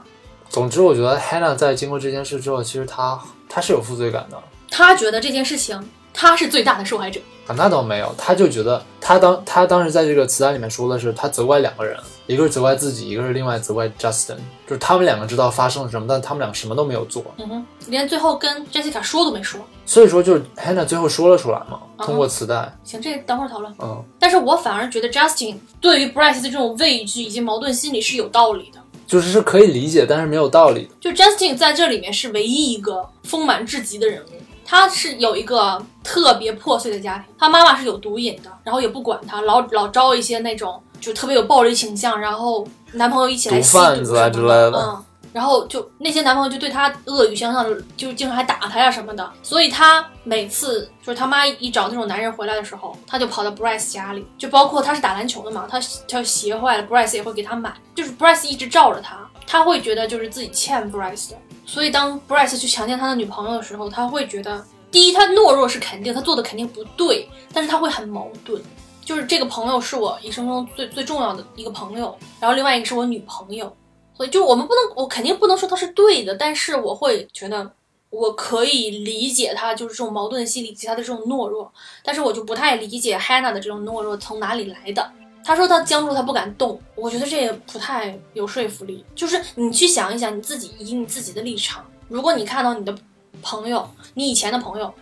[0.48, 3.16] 总之，我觉得 Hannah 在经过这件事之后，其实她
[3.48, 5.80] 她是有负罪感的他觉得这件事情
[6.12, 7.20] 他是最大的受害者。
[7.46, 14.36] 啊，那倒没有，他就觉得他当他当时在这个词单里面说的是，他责怪两个人，一个是责怪自己，一个是另外责怪 Justin，
[14.66, 19.60] 就是他们两个知道发生了什么，但他们两个什么都没有做，嗯哼，连最后跟 Jessica 说都没说。
[19.84, 23.72] 所以说就是 Hannah 最后说了出来嘛，嗯通过磁带，行，这等会儿讨论。
[23.78, 28.80] 嗯，但是我反而觉得 Justin 对于 Bryce 的这种畏惧以及矛盾心理是有道理的。
[29.06, 30.90] 就是是可以理解，但是没有道理的。
[31.00, 34.28] 就 Justin 在这里面是唯一一个丰满至极的人物。
[34.68, 49.30] 他是有一个特别破碎的家庭，他妈妈是有毒瘾的，然后也不管他，老老招一些那种就特别有暴力倾向，然后男朋友一起来吸毒毒贩子啊之类的嗯，然后就那些男朋友就对她恶语相向，就经常还打她呀什么的。
[49.42, 55.78] 所以她每次就是他妈一找那种男人回来的时候，她就跑到 Bryce 家里，就包括她是打篮球的嘛，她
[56.09, 61.37] 她鞋坏了，Bryce 也会给她买，就是 Bryce 一直罩着她，她会觉得就是自己欠 Bryce 的。
[61.66, 68.62] 所以当 Bryce 去强奸他的女朋友的时候，他会觉得，第一，他懦弱是肯定，他做的肯定不对，但是他会很矛盾。
[69.07, 73.75] 就是这个朋友是我一生中最最重要的一个朋友，然后另外一个是我女朋友，
[74.16, 77.71] 所以就我们不能，我肯定不能说他是对的，但是我会觉得
[78.11, 85.09] 我可以理解他就是这种矛盾心理以及他的这种懦弱，但是我就不太理解 Hannah 的这种懦弱从哪里来的。
[85.45, 89.05] 他说他僵住，他不敢动，我觉得这也不太有说服力。
[89.14, 92.92] 就是你去想一想，你自己以你自己的立场，如果你看到你的
[93.40, 94.92] 朋友，你以前的朋友，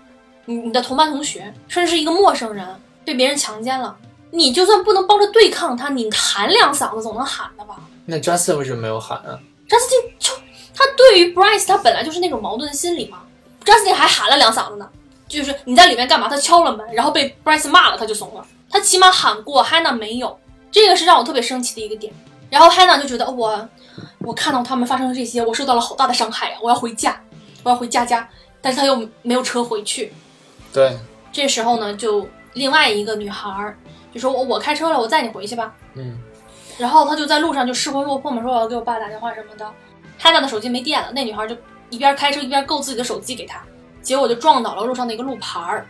[0.45, 2.69] 你你的同班同学，甚至是一个陌生人
[3.05, 3.97] 被别人强奸了，
[4.31, 7.77] 你就算不能帮着对抗他，你喊两嗓子总能喊的吧？
[8.07, 9.38] 那 Justin 为什么没有喊啊
[9.69, 10.33] ？Justin 就
[10.75, 13.23] 他对于 Bryce 他本来就是那种矛盾的心理嘛
[13.64, 14.88] ，Justin 还喊了两嗓子呢，
[15.29, 16.29] 就是你在里面干嘛？
[16.29, 18.45] 他敲了门，然后被 Bryce 骂了，他就怂了。
[18.71, 20.38] 他起码喊过，Hannah 没有，
[20.71, 22.12] 这个是让我特别生气的一个点。
[22.51, 23.69] 然后 Hannah 就觉得我
[24.19, 27.21] 我看到他们发生的这些，我受到了好大的伤害呀，我要回家，
[27.62, 28.29] 我要回家家，
[28.61, 30.12] 但是他又没有车回去。
[30.73, 30.99] 对，
[31.33, 33.77] 这时候呢，就另外一个女孩儿
[34.12, 35.75] 就说我我开车了，我载你回去吧。
[35.95, 36.19] 嗯，
[36.79, 39.71] 然后他就在路上就失魂落魄嘛，说我要给我爸打电话什么的。
[40.21, 41.57] Hannah 的手机没电了，那女孩就
[41.90, 43.61] 一边开车一边够自己的手机给他，
[44.01, 45.87] 结果就撞倒了路上的一个路牌儿。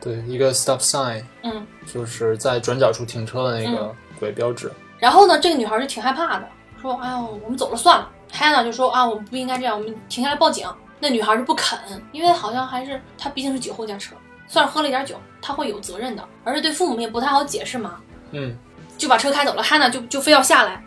[0.00, 4.70] 对，一个 stop sign 嗯，就是在转角处停车的那个鬼标志。
[4.98, 6.48] 然后呢，这个女孩就挺害怕的，
[6.80, 8.10] 说：“哎呦，我们走了算了。
[8.32, 10.66] ”Hannah 就说：“啊，我们不应该这样，我们停下来报警。”
[10.98, 11.78] 那女孩就不肯，
[12.12, 18.56] 因为好像还是她毕竟是酒后驾车，算是喝了一点酒，他会有责任的，而且对父母也不太好解释嘛，嗯，
[18.96, 19.62] 就把车开走了。
[19.62, 20.82] Hannah 就就非要下来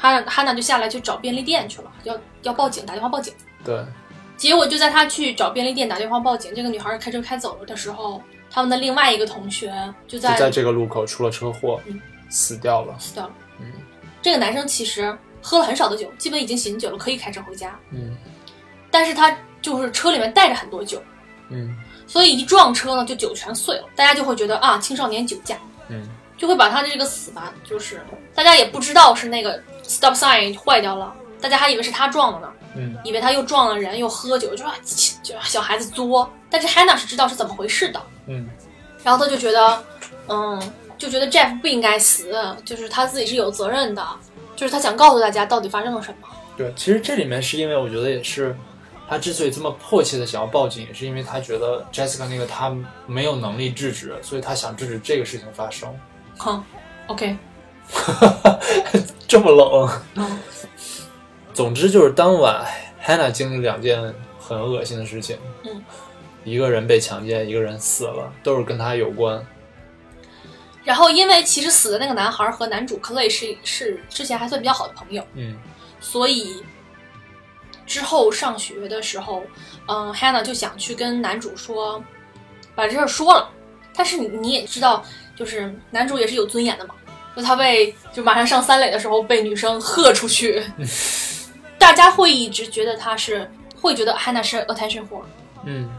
[0.00, 3.34] ，Hannah Hannah 就下来去找便利店去了，要要报警，打电话报警。
[3.64, 3.84] 对，
[4.36, 9.72] 结果就在他去找便利店打电话报警，这个女孩开车开走了的时候，他们的另外一个同学
[10.06, 12.94] 就在就在这个路口出了车祸，嗯死掉了。
[12.98, 13.32] 死掉了。
[13.60, 13.72] 嗯
[14.20, 18.16] 这个男生其实喝了很少的酒，基本已经醒酒了，可以开车回家，嗯
[18.90, 21.02] 但是他就是车里面带着很多酒，
[21.50, 21.76] 嗯
[22.08, 25.56] 所以一撞车呢，就酒全碎了，大家就会觉得啊，青少年酒驾，
[25.88, 26.02] 嗯。
[26.38, 28.00] 就会把他的这个死吧，就是
[28.32, 32.96] 大家也不知道是那个 stop sign 坏掉了，大家还以为是他撞了呢，嗯。
[33.04, 34.64] 以为他又撞了人，又喝酒，就
[35.20, 38.48] 就小孩子作，但是 Hannah 是知道是怎么回事的，嗯。
[39.02, 39.84] 然后他就觉得，
[40.28, 40.62] 嗯，
[40.96, 42.32] 就觉得 Jeff 不应该死，
[42.64, 44.06] 就是他自己是有责任的，
[44.54, 46.28] 就是他想告诉大家到底发生了什么。
[46.56, 48.56] 对，其实这里面是因为我觉得也是，
[49.08, 55.88] 他之所以这么迫切的想要报警，也是因为他觉得 Jessica 那个他没有能力制止，所以他想制止这个事情发生。
[56.36, 56.62] 哼
[57.06, 57.36] ，OK，
[59.26, 60.00] 这么冷。
[60.16, 60.38] 嗯
[61.54, 62.64] 总之就是当晚
[63.04, 65.36] ，Hannah 经历两件很恶心的事情。
[65.64, 65.82] 嗯，
[66.44, 69.44] 一个人被强奸，一个人死了，都是跟他有关。
[70.84, 75.56] 然后因为其实死的那个男孩和男主 Clay 是是之前还算比较好的朋友，嗯
[75.98, 76.62] 所以
[77.88, 79.42] 之后上学的时候，
[79.88, 82.00] 嗯，Hannah 就想去跟男主说，
[82.76, 83.50] 把这事儿说了。
[83.96, 85.02] 但是你你也知道，
[85.34, 86.94] 就是男主也是有尊严的嘛，
[87.34, 90.62] 就他被就马上上三垒的时候被女生喝出去，
[91.78, 95.22] 大家会一直觉得他是会觉得 Hannah 是 attention whore，
[95.64, 95.90] 嗯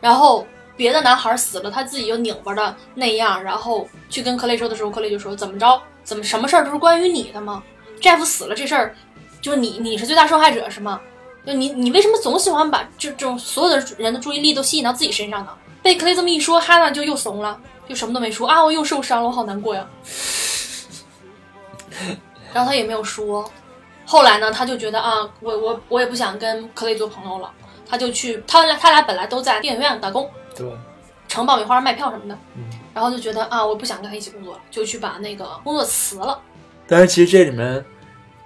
[0.00, 0.46] 然后
[0.76, 5.80] 别的男孩死了，他自己又拧巴的那样，然后去跟克雷说的时候，克雷就说：“怎么着？
[6.04, 7.62] 怎么什么事儿都是关于你的吗
[8.00, 8.94] ？Jeff 死了这事儿，
[9.40, 11.00] 就是你你是最大受害者是吗？
[11.48, 15.50] 就你你为什么总喜欢把这这种所有的人的注意力都吸引到自己身上呢？”
[15.82, 17.58] 被克雷这么一说，哈娜就又怂了，
[17.88, 19.86] 就什么都没说啊，我又受伤了，我好难过呀。
[22.52, 23.50] 然后他也没有说。
[24.04, 27.50] 后来呢，他就觉得啊，我我我也不想跟克雷做朋友了，
[27.88, 30.70] 他就去他俩他俩本来都在电影院打工，对，
[31.28, 36.38] 盛爆米花卖票什么的，嗯然后就觉得啊，我不想跟他一起工作了，就去把那个工作辞了。
[36.86, 37.84] 但是其实这里面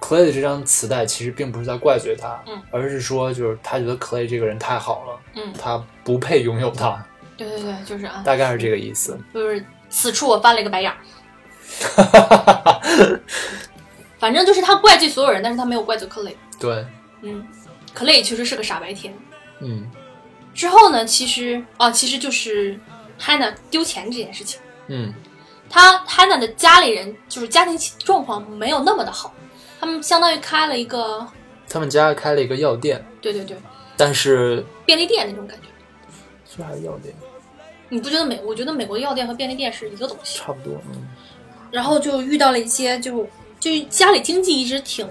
[0.03, 9.17] Clay 的这张磁带其实并不是在怪罪他，嗯而是说就是他觉得 Clay 这个人太好了，嗯，他不配拥有他，对对对，就是啊，大概是这个意思。
[9.33, 10.97] 就是此处我翻了一个白眼儿。
[14.19, 16.35] 反正就是他怪罪所有人，但是他没有怪罪 Clay。
[16.59, 16.85] 对，
[17.23, 17.47] 嗯
[17.97, 19.15] ，，Clay 确实是个傻白甜。
[19.61, 19.89] 嗯
[20.53, 22.79] 之后呢，其实啊，其实就是
[23.21, 24.61] Hannah 丢钱这件事情。
[24.89, 25.15] 嗯
[25.71, 29.33] 他 Hannah 的家里人就是家庭状况没有那么的好，
[29.83, 31.27] 他们相当于开了一个，
[31.69, 33.57] 他们家开了一个药店，对对对，
[33.97, 35.67] 但是便利店那种感觉。
[36.49, 37.13] 是还是药店，
[37.89, 38.41] 你不觉得美？
[38.45, 40.39] 我觉得美国的药店和便利店是一个东西。
[40.39, 40.81] 差不多。
[40.95, 41.09] 嗯
[41.73, 43.27] 然后就遇到了一些就
[43.59, 45.09] 就家里经济一直挺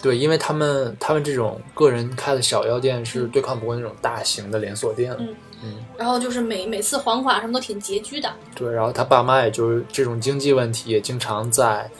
[0.00, 5.16] 对，因为他们他们这种个人开的小药店是对抗不过那种大型的连锁店。
[5.18, 8.30] 嗯嗯然后就是每每次还款什么都挺拮据的。
[8.54, 11.90] 对，然后他爸妈也就是这种经济问题，也经常在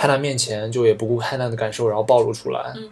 [0.00, 2.72] Hannah 面前就也不顾 Hannah 的感受，然后暴露出来。
[2.74, 2.90] 嗯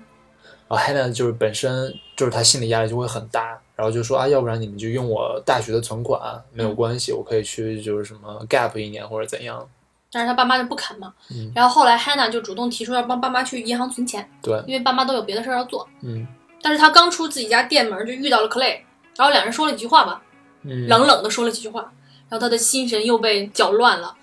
[0.68, 6.20] 然后 Hannah 就是本身就是她心理压力就会很大，然后就说啊，要不然你们就用我大学的存款，
[6.52, 9.66] 没有关系，我可以去就是什么 gap 一年或者怎样。
[10.12, 11.14] 但是他爸妈就不肯嘛。
[11.30, 15.88] 嗯然后后来 Hannah 就主动提出要帮爸妈去银行存钱，对，因为爸妈都有别的事儿要做。
[16.02, 16.26] 嗯
[16.60, 18.80] 但是他刚出自己家店门就遇到了 Clay，
[19.16, 20.20] 然后两人说了几句话吧，
[20.64, 21.80] 嗯，冷冷的说了几句话，
[22.28, 24.14] 然后他的心神又被搅乱了。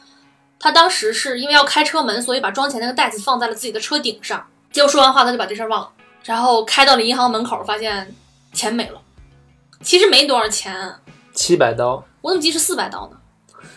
[0.65, 4.43] 他当时是因为要开车门，所以把装钱那个袋子放在了自己的车顶上。
[4.71, 5.91] 结果说完话，他就把这事儿忘了，
[6.23, 8.15] 然后开到了银行门口，发现
[8.51, 8.99] 钱没了。
[9.83, 10.91] 其实没多少钱，
[11.35, 13.67] 七百刀，我怎么记是四百刀呢？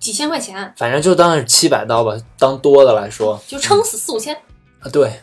[0.00, 4.34] 几千块钱，反正就当是七百刀吧，当多的来说就撑死四五千。
[4.80, 5.22] 啊，对，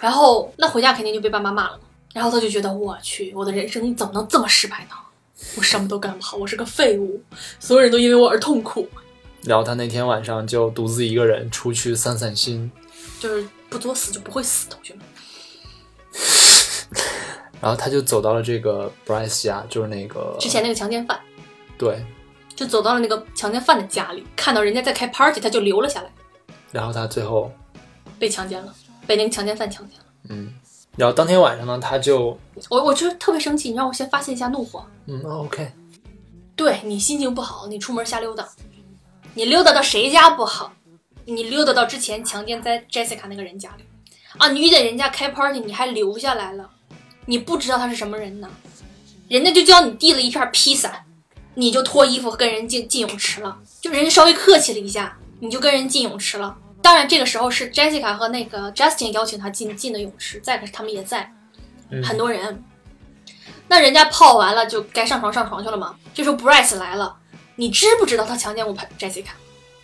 [0.00, 1.84] 然后那回家肯定就被爸妈骂了嘛。
[2.14, 4.96] 然后他就觉得我去，我的人生怎么能这么失败呢？
[5.58, 7.22] 我什么都干不好，我是个废物，
[7.60, 8.88] 所有人都因为我而痛苦。
[9.44, 12.70] 然后他那天晚上就独自一个人出去散散心，
[13.18, 15.04] 就是不作死就不会死，同学们。
[17.60, 21.18] 然后他就走到了这个 Bryce 家，就是那个之前那个强奸犯。
[21.78, 22.04] 对，
[22.54, 26.10] 就走到了那个强奸犯的家里，看到人家在开 party，他就留了下来，
[26.70, 27.52] 然后他最后
[28.18, 28.74] 被强奸了，
[29.06, 30.04] 被那个强奸犯强奸了。
[30.28, 30.52] 嗯，
[30.96, 34.84] 然后当天晚上呢，他就我我就是特别生气，你让我先发泄一下怒火。
[35.06, 35.72] 嗯哦 OK，
[36.54, 38.48] 对你心情不好，你出门瞎溜达，
[39.34, 40.72] 你溜达到谁家不好？
[41.24, 43.84] 你溜达到之前强奸在 Jessica 那个人家里
[44.38, 44.48] 啊！
[44.48, 46.68] 你遇见人家开 party，你还留下来了，
[47.26, 48.50] 你不知道他是什么人呢？
[49.28, 51.04] 人家就叫你递了一片披萨，
[51.54, 56.58] 你就脱衣服跟人进进泳池了，就人家稍微客气了一下，你就跟人进泳池了。
[56.82, 61.32] 当然，这个时候是 Jessica 和那个 Justin 邀请他进进的泳池，再可是他们也在，
[61.90, 62.62] 嗯很多人。
[63.68, 65.94] 那人家泡完了就该上床上床去了嘛。
[66.12, 67.16] 这时候 Bryce 来了，
[67.62, 69.28] 你知不知道他强奸过 Jessica？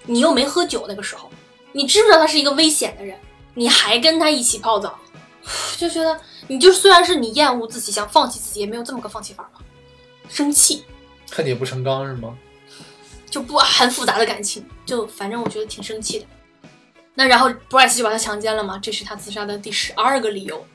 [0.05, 1.31] 你又没喝酒那个时候，
[1.71, 3.17] 你知不知道他是一个危险的人？
[3.55, 4.99] 你还跟他一起泡澡，
[5.77, 9.61] 就觉得你就虽然是你厌恶自己，想放弃自己，也没有这么个放弃法吧？
[10.29, 10.83] 生气
[11.31, 12.37] 恨铁不成钢是吗？
[13.31, 16.27] 就不很复杂的感情，就反正我觉得挺生气的。
[17.15, 20.67] 那然后 Bryce 就把他强奸了嘛，这是他自杀的第十二个理由。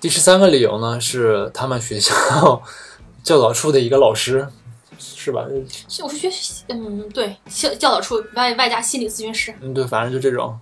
[0.00, 2.60] 第十三个理由呢是他们学校
[3.22, 4.48] 教导处的一个老师，
[5.26, 5.44] 是吧？
[5.88, 6.34] 是我是觉得，
[6.68, 10.56] 嗯，对，教教导处外外加心理咨询师，嗯，对，反正就这种。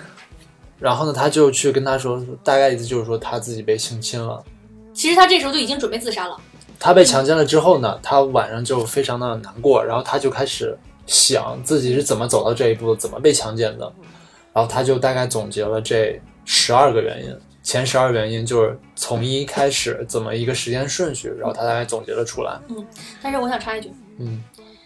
[0.78, 4.44] 然后呢，他就去跟他说，大概意思就是说他自己被性侵了。
[4.92, 6.36] 其实他这时候就已经准备自杀了。
[6.78, 13.90] 他被强奸了之后呢，他晚上就非常的难过，然后他就开始想自己是怎么走到这一步的，怎么被强奸的。
[14.52, 17.34] 然后他就大概总结了这十二个原因，
[17.66, 22.56] 前十二原因就是从一开始怎么一个时间顺序，然后他大概总结了出来。
[22.68, 22.86] 嗯
[23.20, 24.40] 但是我想插一句，嗯，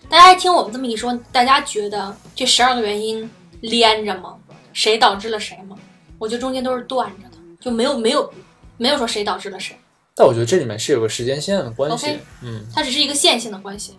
[0.08, 4.34] 大家听我们这么一说，大家觉得这十二个原因连着吗？
[4.72, 5.76] 谁导致了谁吗？
[6.18, 8.32] 我觉得中间都是断着的，就没有没有
[8.78, 9.76] 没有说谁导致了谁，
[10.14, 13.98] 但我觉得这里面是有个时间线的关系嗯，它只是一个线性的关系。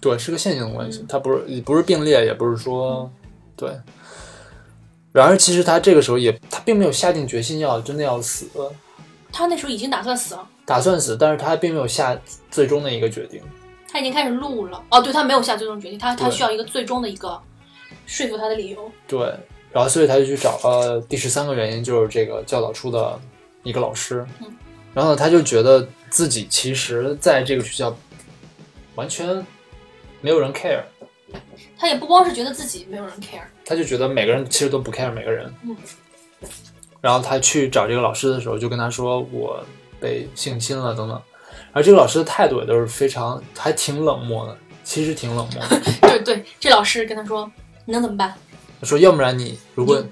[0.00, 3.10] 对，是个线性的关系嗯，它不是不是并列，也不是说
[3.56, 3.76] 对。
[5.14, 8.48] 然而，其实他这个时候也，他并没有下定决心要真的要死，
[9.30, 13.40] 他那时候已经打算死了，打算死，但是他并没有下最终的一个决定。
[13.92, 14.82] 他已经开始录了。
[14.90, 17.40] 哦，对他没有下最终决定，他他需要一个最终的一个
[18.06, 18.90] 说服他的理由。
[19.06, 19.32] 对，
[19.70, 23.16] 然后所以他就去找了第十三个原因，就是这个教导处的
[23.62, 24.26] 一个老师。
[24.40, 24.52] 嗯
[24.92, 27.96] 然后呢，他就觉得自己其实在这个学校
[28.96, 29.44] 完全
[30.20, 30.82] 没有人 care，
[31.76, 35.52] 他也不光是觉得自己没有人 care，他就觉得每个人其实都不 care 每个人。
[35.62, 35.76] 嗯
[37.00, 39.62] 然后他去找这个老师的时候，就跟他说我
[40.00, 41.20] 被性侵了等等。
[41.72, 45.82] 而这个老师的态度也都是非常，还挺冷漠的，其实挺冷漠的。
[46.00, 47.50] 对对，这老师跟他说，
[47.84, 48.32] 你能怎么办？
[48.80, 50.02] 他说，要不然你如果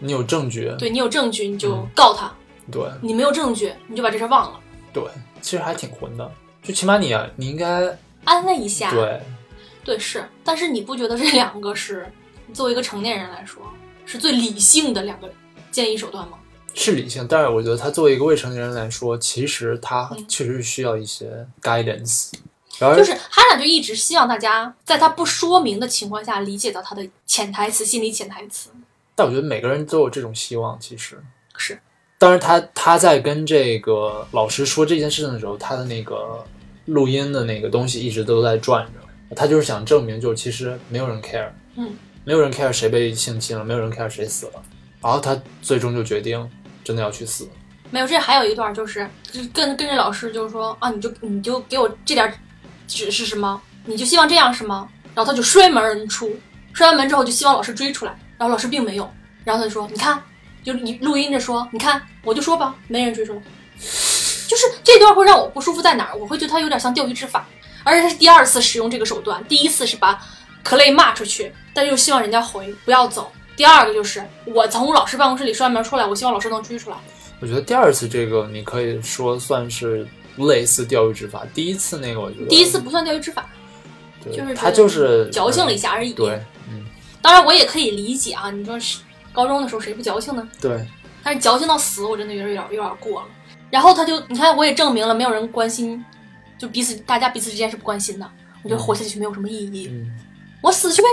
[0.00, 2.30] 你有证据，对你有证据你就嗯告他，
[2.70, 4.60] 对你没有证据你就把这事儿忘了，
[4.92, 5.02] 对，
[5.40, 6.30] 其实还挺混的。
[6.62, 8.90] 就起码你啊，你应该安慰一下。
[8.90, 9.18] 对
[9.84, 12.06] 对是，但是你不觉得这两个是
[12.52, 13.62] 作为一个成年人来说
[14.04, 15.30] 是最理性的两个
[15.70, 16.38] 建议手段吗？
[16.74, 22.30] 是理性，但是我觉得他作为一个未成年人来说，其实他嗯确实是需要一些 guidance。
[22.78, 28.70] 就是哈娜就一直希望大家在他不说明的情况下理解到他的潜台词、心理潜台词。
[29.14, 31.22] 但我觉得每个人都有这种希望，其实
[31.58, 31.78] 是。
[32.16, 36.42] 当然他，他在跟这个老师说这件事情的时候，他的那个
[36.86, 38.99] 录音的那个东西一直都在转着。
[39.36, 44.62] 他就是想证明，就是其实没有人 care，嗯，没有人 care 谁被性侵了，没有人 care 谁死了。
[45.00, 46.50] 然后他最终就决定
[46.84, 47.48] 真的要去死。
[47.90, 52.32] 没有，这还有一段就是，就是跟跟着老师就是说啊，你就你就给我这点
[52.86, 53.62] 指示是吗？
[53.86, 54.88] 你就希望这样是吗？
[55.14, 56.36] 然后他就摔门而出，
[56.72, 59.10] 摔完门之后就希望老师追出来，然后老师并没有，
[59.42, 60.22] 然后他就说你看，
[60.62, 63.40] 就你录音着说，你看我就说吧，没人追出来，
[63.80, 66.16] 就是这段会让我不舒服在哪儿？
[66.16, 67.48] 我会觉得他有点像钓鱼执法，
[67.82, 70.20] 而且他是第二次使用这个手段，第一次是把
[70.62, 73.30] 克雷骂出去，但又希望人家回不要走。
[73.56, 76.96] 第二个就是我从老师办公室里摔门出来，我希望老师能追出来。
[77.40, 80.06] 我觉得第二次这个你可以说算是
[80.36, 83.48] 类似钓鱼执法，第一次那个我觉得第一次不算钓鱼执法，
[84.32, 86.12] 就是他就是矫情了一下而已。
[86.12, 86.86] 对，嗯，
[87.22, 89.00] 当然我也可以理解啊，你说是
[89.32, 90.46] 高中的时候谁不矫情呢？
[90.60, 90.86] 对，
[91.22, 93.26] 但是矫情到死，我真的有点有点过了。
[93.70, 96.04] 然后他就你看，我也证明了没有人关心，
[96.60, 98.30] 就彼此大家彼此之间是不关心的。
[98.62, 100.06] 我觉得活下去没有什么意义，嗯，
[100.60, 101.08] 我死去呗。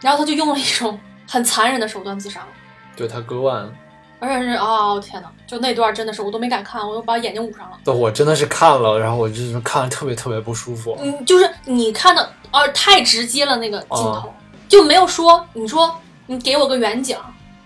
[0.00, 2.48] 然后他就用了一种很残忍的手段自杀了，
[2.96, 3.72] 对他割腕。
[4.18, 7.78] 而且是哦天哪，就那段真的是我都没敢看，我都把眼睛捂上了。
[7.84, 10.98] 对，我真的是看了，然后我就是看了特别特别不舒服。
[11.00, 14.34] 嗯，就是你看的，呃，太直接了那个镜头，哦
[14.68, 17.16] 就没有说你说你给我个远景，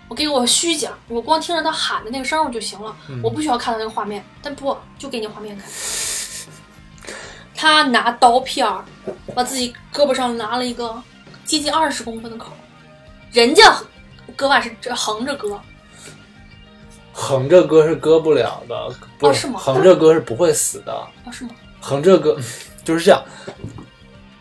[0.08, 4.24] 我给我虚景，我光听着他喊的那个声儿就行了，嗯我不需要看到那个画面。
[4.42, 5.66] 但不，就给你画面看。
[7.54, 8.84] 他拿刀片儿
[9.34, 10.94] 把自己胳膊上拿了一个
[11.44, 12.52] 接近二十公分的口，
[13.32, 13.76] 人家
[14.36, 15.58] 割腕是这横着割，
[17.12, 21.50] 横着割是割不了的，不哦是吗横着割是不会死的，啊是吗？
[21.80, 22.36] 横着割
[22.84, 23.22] 就是这样，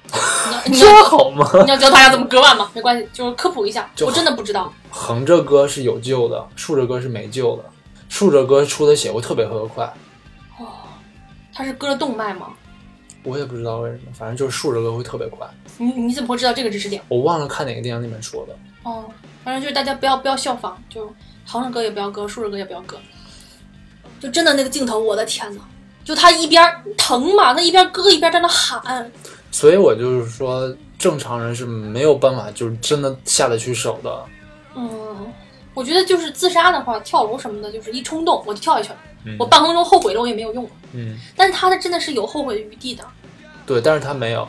[0.10, 0.12] 你
[0.52, 1.48] 要你这好吗？
[1.64, 2.72] 你要教大家怎么割腕吗？
[2.74, 4.74] 没关系，就是科普一下，我真的不知道。
[4.90, 7.64] 横着割是有救的，竖着割是没救的。
[8.10, 9.86] 竖着割出的血会特别特别快，
[10.60, 10.68] 哦，
[11.52, 12.48] 他是割了动脉吗？
[13.24, 15.48] 我也不知道为什么，反正就是竖着割会特别快。
[15.78, 17.02] 你你怎么会知道这个知识点？
[17.08, 18.56] 我忘了看哪个电影里面说的。
[18.84, 19.06] 哦，
[19.44, 21.14] 反正就是大家不要不要效仿，就
[21.46, 22.98] 横着割也不要割，竖着割也不要割。
[24.20, 25.62] 就真的那个镜头，我的天呐！
[26.04, 26.62] 就他一边
[26.98, 29.10] 疼嘛，那一边割一边在那喊，
[29.52, 34.26] 所以我就是说，正常人是没有办法，就是真的下得去手的。
[34.76, 35.32] 嗯，
[35.74, 38.98] 我觉得就是自杀的话，跳楼什么的，就是一冲动我就跳下去了。
[39.26, 40.70] 嗯我半空中后悔了，我也没有用。
[40.94, 43.06] 嗯，但是他的真的是有后悔的余地的。
[43.66, 44.48] 对，但是他没有。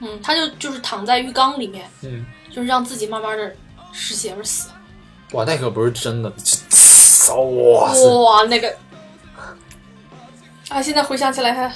[0.00, 3.54] 嗯，他就就是躺在浴缸里面，嗯，就是让自己慢慢的
[3.92, 4.70] 失血而死。
[5.32, 6.32] 哇，那可不是真的。
[7.30, 7.92] 哇！
[8.20, 8.76] 哇，那个，
[10.68, 11.72] 啊，现在回想起来还，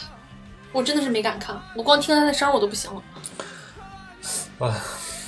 [0.72, 3.02] 我真的是没敢看，我光听他的声我都不行了。
[4.58, 4.74] 哇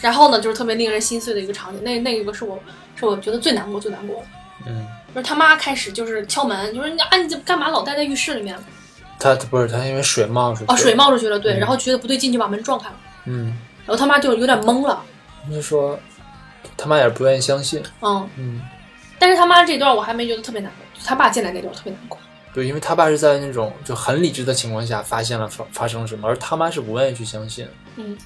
[0.01, 2.59] 然后呢，就是特别令人心碎的一个场景，那那一个是我
[2.97, 4.27] 是我觉得最难过最难过的，
[4.67, 8.59] 嗯，就是他妈开始就是敲门，就是你啊你干嘛老待在浴室里面？
[9.19, 10.73] 他他不是他，因为水冒出去。
[10.73, 10.95] 啊，水。
[10.95, 12.95] 冒出去了，对，嗯然后觉得不对劲就把门撞开了，
[13.25, 13.47] 嗯，
[13.85, 15.03] 然后他妈就有点懵了，
[15.51, 15.99] 就说
[16.77, 17.83] 他妈也是不愿意相信。
[18.01, 18.61] 嗯，嗯，
[19.19, 22.17] 但是他妈这段我还没觉得特别难过，他爸进来那段特别难过。
[22.55, 27.67] 对，因为他爸是在那种就很理智的情况下发现了发发生什么，而他妈是不愿意去相信。
[27.97, 28.17] 嗯，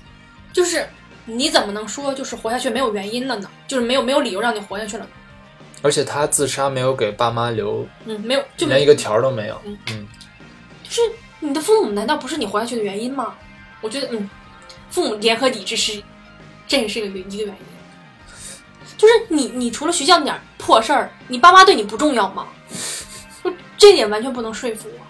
[0.52, 0.86] 就是
[1.24, 3.48] 你怎么能说就是活下去没有原因了呢？
[3.66, 5.10] 就是没有没有理由让你活下去了呢？
[5.82, 9.60] 而且他自杀没有给爸妈留嗯，没有就连一个条儿都没有。
[9.64, 10.08] 嗯嗯，
[10.84, 11.00] 就是
[11.40, 13.34] 你的父母难道不是你活下去的原因吗？
[13.80, 14.30] 我觉得，嗯，
[14.90, 16.02] 父母联合抵制是，
[16.68, 17.54] 这也是一个原一个原因。
[18.96, 22.46] 就是你，你除了学校那点破事儿，你爸妈对你不重要吗？
[23.42, 25.06] 就这点完全不能说服我。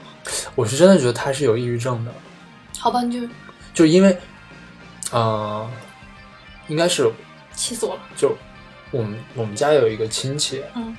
[0.54, 2.14] 我是真的觉得他是有抑郁症的，
[2.78, 3.28] 好吧，你就
[3.74, 4.18] 就因为，
[5.10, 5.68] 呃，
[6.68, 7.12] 应该是
[7.54, 8.00] 气死我了。
[8.16, 8.34] 就
[8.92, 10.96] 我们我们家有一个亲戚，嗯，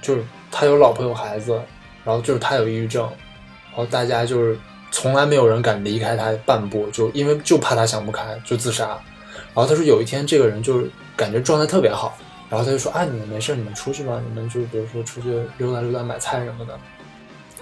[0.00, 1.60] 就是他有老婆有孩子，
[2.04, 3.04] 然后就是他有抑郁症，
[3.70, 4.58] 然后大家就是
[4.90, 8.98] 从来没有人敢离开他半步，就因为就怕他想不开就自杀。
[9.54, 12.16] 然后他说有一天这个人就是感觉状态特别好，
[12.48, 15.28] 然后他就说啊你们没事你们出去吧，你们就比如说出去
[15.58, 16.78] 溜达溜达买菜什么的。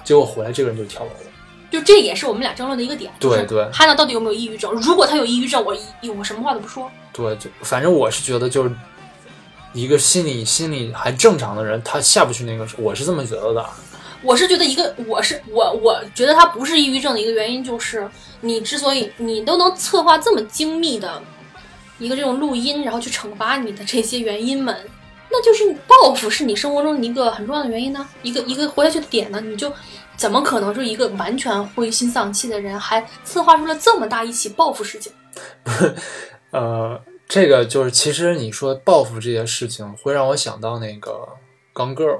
[0.04, 1.30] 结果回来这个人就跳楼了。
[1.70, 4.72] 就这也是我们俩争论的一个点，对对哈娜到底有没有抑郁症？
[4.72, 6.90] 如果他有抑郁症，我一我什么话都不说。
[7.12, 8.74] 对，就反正我是觉得就是
[9.72, 13.64] 一个心理心理还正常的人，他下不去那个，我是这么觉得的。
[14.22, 18.06] 我是觉得一个，我是我，我觉得他不是抑郁症的一个原因，就是
[18.42, 21.22] 你之所以你都能策划这么精密的
[21.98, 24.76] 一个这种录音，然后去惩罚你的这些原因们，
[25.30, 29.72] 那就是你报复是你生活中一个很重要的原因呢，一个一个活下去的点呢，你就
[30.16, 35.10] 怎么可能是一个完全灰心丧气的人，还策划出了这么大一起报复事件？
[35.64, 35.94] 不 是
[36.50, 37.00] 呃，
[37.30, 41.28] 这个就是其实你说报复这件事情，会让我想到那个
[41.78, 42.18] 《Gone Girl》，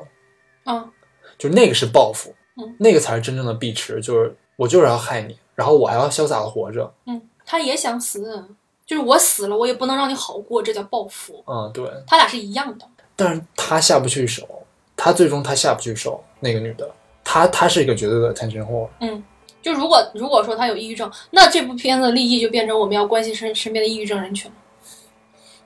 [0.66, 0.88] 嗯，
[1.36, 6.94] 就那个是报复，嗯那个才是真正的碧池，就是我就是要害你，然后我还要潇洒的活着。
[7.06, 8.46] 嗯，他也想死，
[8.86, 11.42] 就是我死了，我也不能让你好过，这叫报复。
[11.48, 11.90] 嗯，对。
[12.06, 12.86] 他俩是一样的。
[13.16, 14.48] 但是他下不去手，
[14.96, 16.88] 他最终他下不去手，那个女的，
[17.24, 18.88] 她她是一个绝对的 attention whore。
[19.00, 19.22] 嗯，
[19.60, 24.56] 就如果如果说他有抑郁症，那这部片子的立意就变成我们要关心身身边的抑郁症人群了。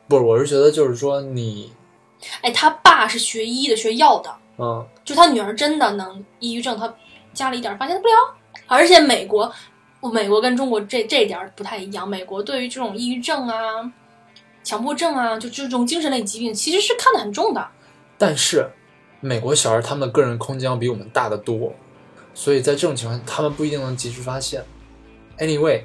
[0.09, 1.73] 不是，我是觉得就是说你，
[2.43, 6.93] 哎，他爸是学医的，学药的，嗯，就他女儿真的能抑郁症，他
[7.33, 8.15] 家里一点发现不了。
[8.67, 9.53] 而且美国，
[10.13, 13.93] 美国跟中国这这点不太一样，美国对于这种抑郁症啊、
[14.63, 17.67] 强迫症啊，就这种精神类疾病，其实是看得很重的。
[18.17, 18.71] 但是
[19.21, 21.73] 美国小孩他们的个人空间要比我们大得多，
[22.35, 24.65] 所以在这种情况下，他们不一定能及时发现。
[25.39, 25.83] Anyway，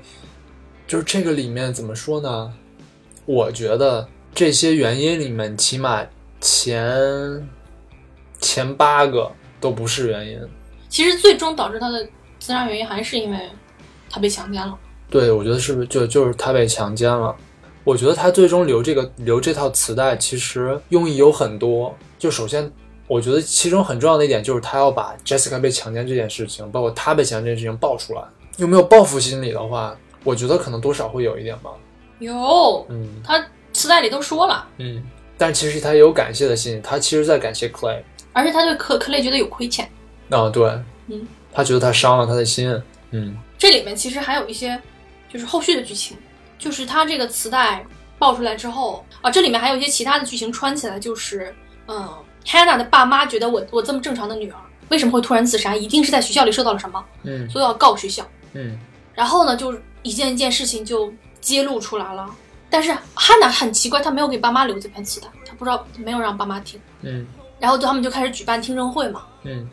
[0.88, 2.54] 就是这个里面怎么说呢？
[3.30, 6.04] 我觉得这些原因里面，起码
[6.42, 7.48] 前
[8.40, 10.40] 前八个都不是原因。
[10.90, 12.04] 其实最终导致他的
[12.40, 13.38] 自杀原因还是因为
[14.10, 14.76] 他被强奸了。
[15.12, 17.36] 对，我觉得是不是就就是他被强奸了？
[17.84, 21.96] 我觉得他最终留这个留这套磁带，其实用意有很多。
[22.18, 22.72] 就首先，
[23.06, 28.24] 我觉得其中很重要的一点就是他要把 Jessica 被强奸这件事情，包括他被强奸这件事情爆出来。
[28.58, 31.70] 有没有报复心理的话，我觉得可能多少会有一点吧。
[32.20, 33.44] 有，嗯他
[33.74, 35.04] 磁带里都说了，嗯，
[35.38, 38.02] 但其实他也有感谢的心，他其实在感谢 Clay。
[38.32, 39.90] 而且他对克克雷觉得有亏欠。
[40.30, 40.64] 啊，对，
[41.08, 42.70] 嗯，他觉得他伤了他的心。
[43.12, 44.80] 嗯这里面其实还有一些
[45.32, 46.16] 就是后续的剧情，
[46.58, 47.86] 就是他这个磁带
[48.18, 51.54] 爆出来之后啊，这里面还有一些其他的剧情穿起来，就是
[51.88, 52.08] 嗯
[52.46, 54.58] ，Hannah 的爸妈觉得我我这么正常的女儿
[54.90, 58.26] 为什么会突然自杀，一定是在学校里受到了什么，嗯所以要告学校。
[58.54, 58.78] 嗯
[59.16, 61.12] 然后呢，就一件一件事情就
[61.42, 62.30] 揭露出来了。
[62.70, 66.80] 但是汉娜很奇怪，她没有给爸妈留这盘磁带，她不知道没有让爸妈听。
[67.02, 67.26] 嗯
[67.60, 69.68] 然后他们就开始举办听证会嘛，嗯，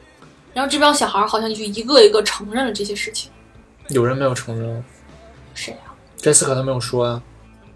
[0.53, 3.31] 然后这帮小孩好像就一个一个承认了这些事情。
[3.91, 4.85] 有人没有承认
[5.55, 7.23] 谁啊？，Jessica 他没有说呀、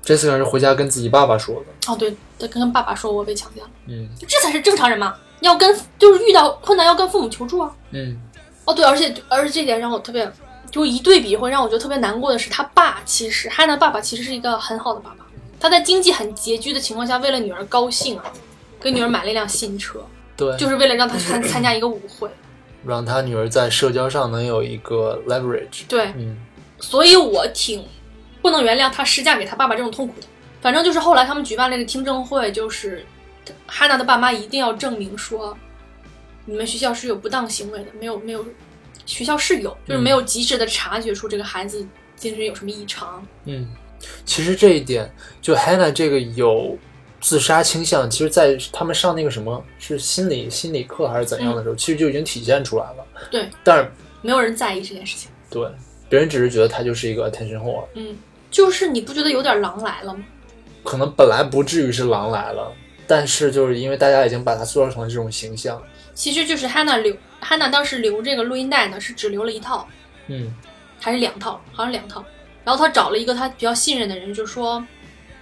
[0.05, 1.93] Jessica 是回家跟自己爸爸说的。
[1.93, 5.15] 哦，对，他跟爸爸说我被强奸了，嗯这才是正常人嘛。
[5.43, 7.73] 要跟就是遇到困难要跟父母求助啊。
[7.93, 8.21] 嗯
[8.65, 10.29] 哦，对，而且而且这点让我特别，
[10.71, 15.27] 就一对比会让我觉得特别难过的是，他爸其实汉娜爸爸其实是一个很好的爸爸，
[15.59, 18.33] 他在经济很拮据的情况下，为了女儿高兴啊，
[18.81, 20.01] 给女儿买了一辆新车，
[20.37, 22.31] 对，就是为了让她参参加一个舞会。
[22.87, 25.85] 让他女儿在社交上能有一个 leverage。
[25.87, 26.39] 对，嗯
[26.79, 27.85] 所以我挺
[28.41, 30.27] 不能原谅他施加给他爸爸这种痛苦的。
[30.63, 33.05] 反正就是后来他们举办了一个听证会，就是
[33.67, 35.55] 汉娜的爸妈一定要证明说，
[36.47, 38.43] 你们学校是有不当行为的，没有没有，
[39.11, 41.85] 学校是有，就是没有及时的察觉出这个孩子
[42.15, 43.27] 精神有什么异常。
[43.45, 43.67] 嗯，
[44.25, 46.79] 其实这一点，就 Hannah 这个有
[47.21, 53.05] 自杀倾向，其实，在他们上那个什么是心理心理课还是怎样的时候，其实就已经体现出来了。
[53.33, 53.91] 对，但是
[54.23, 55.29] 没有人在意这件事情。
[55.51, 55.69] 对
[56.09, 58.17] 别人只是觉得他就是一个 attention whore，嗯，
[58.49, 60.25] 就是你不觉得有点狼来了吗？
[60.85, 62.73] 可能本来不至于是狼来了，
[63.09, 65.83] 但是就是因为大家已经把他塑造成了这种形象。
[66.21, 69.89] 其实就是汉娜留汉娜当时留这个录音带呢，是只留了一套，
[70.27, 70.55] 嗯
[71.01, 72.23] 还是两套，好像两套。
[72.63, 74.87] 然后他找了一个他比较信任的人，就说：“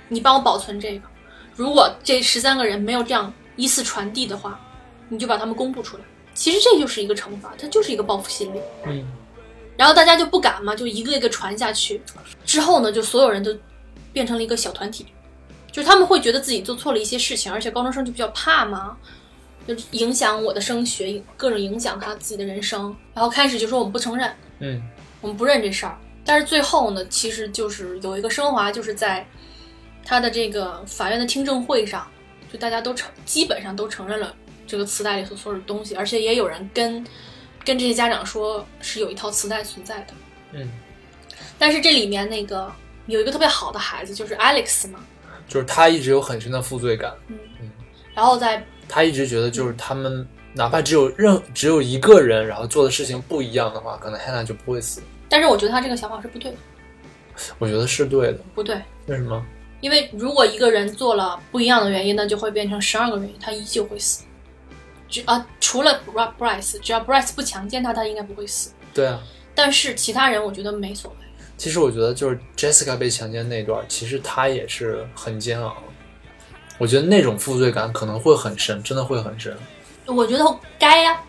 [0.07, 1.09] 你帮我保存这个，
[1.57, 4.61] 如果这十三个人没有这样依次传递的话，
[5.09, 8.61] 你就把他们公布出来。”其实这就是一个惩罚，它就是一个报复心理。
[8.87, 9.05] 嗯
[9.76, 12.01] 然后大家就不敢嘛，就一个一个传下去。
[12.45, 13.53] 之后呢，就所有人都
[14.12, 15.07] 变成了一个小团体，
[15.72, 18.97] 就是他们会觉得自己做错了一些事情，而且高中生就比较怕嘛，
[19.69, 22.97] 就影响我的升学，各种影响他自己的人生。
[23.14, 24.83] 然后开始就说我们不承认，嗯
[25.21, 25.97] 我们不认这事儿。
[26.25, 29.27] 但是最后呢，其实就是有一个升华，就是在
[30.05, 32.07] 他的这个法院的听证会上，
[32.53, 34.35] 就大家都承基本上都承认了
[34.66, 37.05] 这个磁带里所所有的东西，而且也有人跟
[37.64, 40.14] 跟这些家长说是有一套磁带存在的。
[40.53, 40.69] 嗯，
[41.59, 42.71] 但是这里面那个
[43.07, 45.01] 有一个特别好的孩子，就是 Alex 嘛，
[45.49, 47.71] 就是他一直有很深的负罪感，嗯
[48.14, 55.03] 然后在他一直觉得就是他们哪怕只有任只有一个人，然后做的事情不一样的话，可能 Hannah 就不会死。
[55.28, 56.57] 但是我觉得他这个想法是不对的，
[57.59, 58.39] 我觉得是对的。
[58.55, 59.45] 不对，为什么？
[59.80, 64.24] 因为如果一个人做了不一样的原因，那就会变成十二个原因，他依旧会死。
[65.09, 68.72] 只啊，除了 Bri- Bryce，只要 Bryce 不强奸他，他应该不会死。
[68.93, 69.20] 对啊，
[69.55, 71.16] 但是其他人我觉得没所谓。
[71.57, 75.76] 其实我觉得就是 Jessica 被强奸那段，其实她也是很煎熬。
[76.79, 79.55] 我觉得那种负罪感可能会很深，真的会很深。
[80.07, 80.45] 我觉得
[80.79, 81.20] 该呀、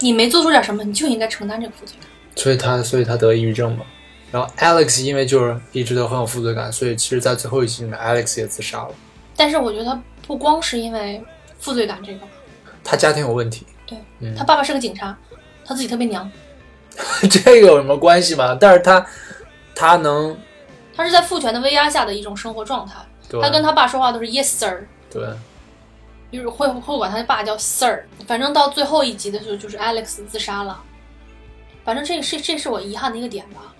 [0.00, 2.08] 你没做出点什么，你就应该承担这个负罪感。
[2.36, 3.84] 所以他，所以他得抑郁症嘛。
[4.30, 8.90] 然后 Alex 因为就是一直都很有负罪感，所以其实，在最后一集里面，Alex 也自杀了。
[9.36, 11.22] 但是我觉得他不光是因为
[11.58, 12.20] 负罪感这个，
[12.82, 15.16] 他家庭有问题，对嗯他爸爸是个警察，
[15.64, 16.30] 他自己特别娘，
[17.30, 18.56] 这个有什么关系吗？
[18.60, 19.06] 但是他，
[19.74, 20.36] 他能，
[20.94, 22.94] 他是在父权的威压下的一种生活状态。
[23.40, 24.86] 他跟他爸说话都是 yes sir，
[25.18, 28.04] 对，就是会会管他爸叫 Sir。
[28.26, 30.82] 反正到最后一集的时候，就是 Alex 自杀了。
[31.84, 33.74] 反正这是这是我遗憾的一个点吧，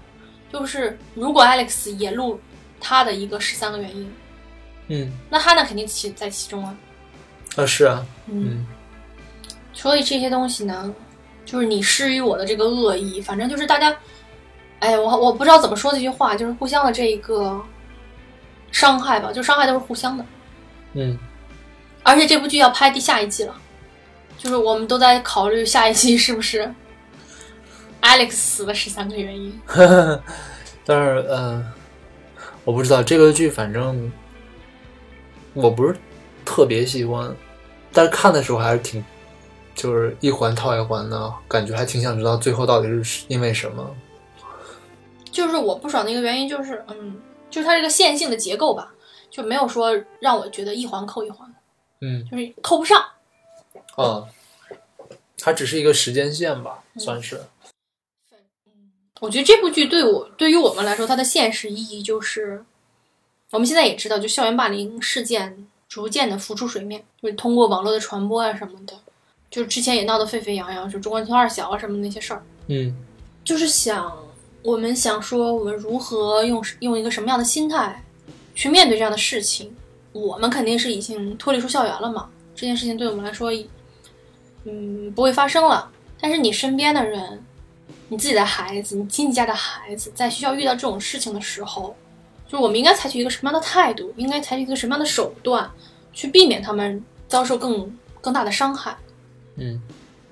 [0.53, 2.41] 就是如果 Alex 也录
[2.81, 4.13] 他的一个十三个原因，
[4.89, 6.77] 嗯，那他那肯定其在其中啊。
[7.57, 8.67] 啊是啊，嗯，嗯
[9.73, 10.95] 所以这些东西呢，
[11.45, 13.95] 就是你施于我的这个恶意，反正就是大家，
[14.79, 17.61] 哎，我我不知道怎么说这句话，就是互相的这一个
[18.71, 20.25] 伤害吧，就伤害都是互相的。
[20.93, 21.19] 嗯，
[22.07, 23.55] 而且这部剧要拍第下一季了，
[24.39, 26.73] 就是我们都在考虑下一季是不是
[28.01, 29.61] Alex 死的十三个原因。
[30.87, 31.73] 但是嗯、呃
[32.63, 34.13] 我不知道这个剧，反正
[35.53, 35.97] 我不是
[36.45, 37.35] 特别喜欢，
[37.93, 39.05] 但是看的时候还是挺，
[39.75, 43.95] 就是一环套一环的，感觉还挺想知道最后到底是因为什么。
[45.31, 47.17] 就是我不爽的一个原因就是，嗯，
[47.51, 48.93] 就是它这个线性的结构吧，
[49.31, 51.46] 就没有说让我觉得一环扣一环，
[52.01, 53.05] 嗯就是扣不上。
[53.97, 54.27] 嗯，
[55.39, 57.41] 它只是一个时间线吧，嗯算是。
[59.21, 62.63] 我觉得这部剧对我对于我们来说，它的现实意义就是，
[63.51, 68.93] 我们现在也知道，就校园霸凌事件逐渐的浮出水面，就是通过网络的传播啊什么的，
[69.51, 72.95] 就是之前也闹得沸沸扬扬，就中关村二小啊什么那些事儿，嗯
[73.43, 74.15] 就是想
[74.63, 78.05] 我们想说，我们如何用用一个什么样的心态
[78.55, 79.75] 去面对这样的事情。
[80.21, 83.51] 我们肯定是已经脱离出校园了嘛，这件事情对我们来说，
[84.65, 85.91] 嗯，不会发生了。
[86.21, 87.43] 但是你身边的人，
[88.09, 91.95] 你自己的孩子，你亲戚家的孩子，在学校遇到这种事情的时候，
[92.49, 95.71] 就是我们应该采取一个什么样的态度，应该采取一个什么样的手段，
[96.13, 98.97] 去避免他们遭受更更大的伤害。
[99.57, 99.81] 嗯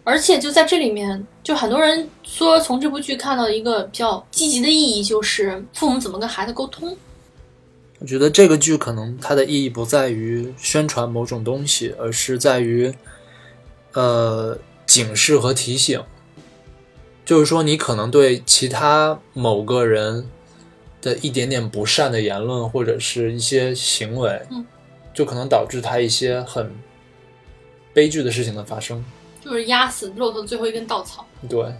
[0.06, 6.94] 而且就在这里面，就很多人说从这部剧看到的一个比较积极的意义，就是父母怎么跟孩子沟通。
[8.04, 12.92] 我觉得这个剧可能它的意义不在于宣传某种东西，而是在于，
[13.94, 16.04] 呃，警示和提醒。
[17.24, 20.28] 就是说，你可能对其他某个人
[21.00, 24.66] 的一点点不善的言论或者是一些行为，嗯，
[25.14, 26.74] 就可能导致他一些很
[27.94, 29.02] 悲剧的事情的发生。
[29.40, 31.74] 就是压死骆驼的最后一根稻草，对，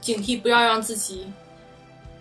[0.00, 1.26] 警惕不要让自己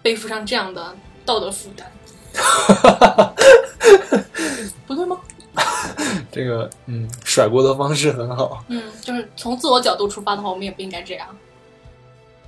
[0.02, 0.94] 背负上这样的
[1.26, 1.90] 道德负担。
[4.88, 5.18] 不对吗？
[6.32, 8.64] 这个嗯，甩锅的方式很好。
[8.68, 11.28] 嗯，就是从自我角度出发的话，我们也不应该这样。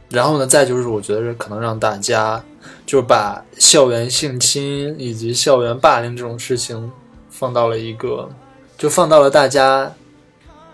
[0.10, 2.44] 然后呢，再就是我觉得是可能让大家
[2.86, 6.92] 就是把校园性侵以及校园霸凌这种事情
[7.30, 8.30] 放到了一个，
[8.78, 9.92] 就放到了大家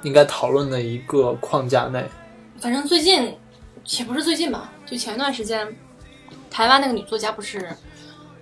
[0.03, 2.05] 应该讨论的一个框架内。
[2.59, 3.35] 反正最近，
[3.97, 5.67] 也不是最近吧，就前段时间，
[6.49, 7.69] 台湾那个女作家不是，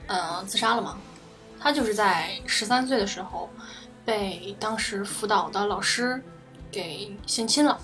[0.09, 0.97] 呃，自杀了吗？
[1.59, 3.47] 他就是在十三岁的时候，
[4.03, 6.19] 被当时辅导的老师
[6.71, 7.79] 给性侵了。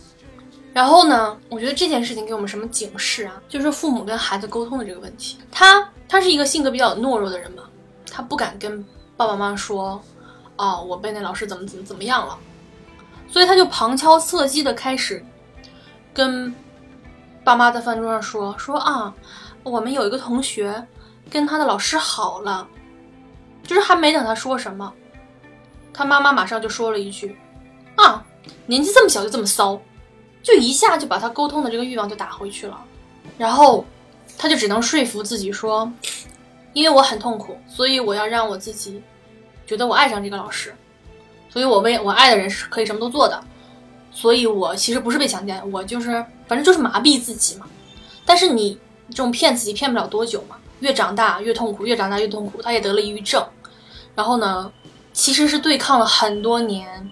[0.74, 3.40] 然后呢，我觉得这件事情给我们什么警示啊？
[3.48, 5.38] 就是父母跟孩子沟通的这个问题。
[5.52, 7.64] 他他是一个性格比较懦弱的人嘛，
[8.12, 8.84] 他不敢跟
[9.16, 10.02] 爸爸妈妈说，
[10.56, 12.38] 啊，我被那老师怎么怎么怎么样了，
[13.30, 15.24] 所以他就旁敲侧击的开始
[16.12, 16.54] 跟
[17.44, 19.14] 爸妈在饭桌上说说啊，
[19.64, 20.86] 我们有一个同学
[21.30, 22.68] 跟他的老师好了，
[23.64, 24.94] 就是还没等他说什么，
[25.94, 27.36] 他妈妈马上就说了一句
[27.96, 28.26] 啊，
[28.66, 29.80] 年纪这么小就这么骚，
[30.44, 32.80] 就一下就把他沟通的这个欲望就打回去了，
[33.38, 33.86] 然后
[34.38, 35.92] 他就只能说服自己说，
[36.74, 39.02] 因为我很痛苦，所以我要让我自己
[39.66, 40.76] 觉得我爱上这个老师，
[41.50, 43.44] 所以我为我爱的人是可以什么都做的。
[44.18, 47.68] 所以我其实不是被强奸，我就是反正就是麻痹自己嘛。
[48.26, 52.62] 但是你这种骗自己骗不了多久嘛，越长大越痛苦，越长大越痛苦。
[52.62, 53.46] 她也得了抑郁症，
[54.16, 54.72] 然后呢，
[55.14, 57.12] 其实是对抗了很多年，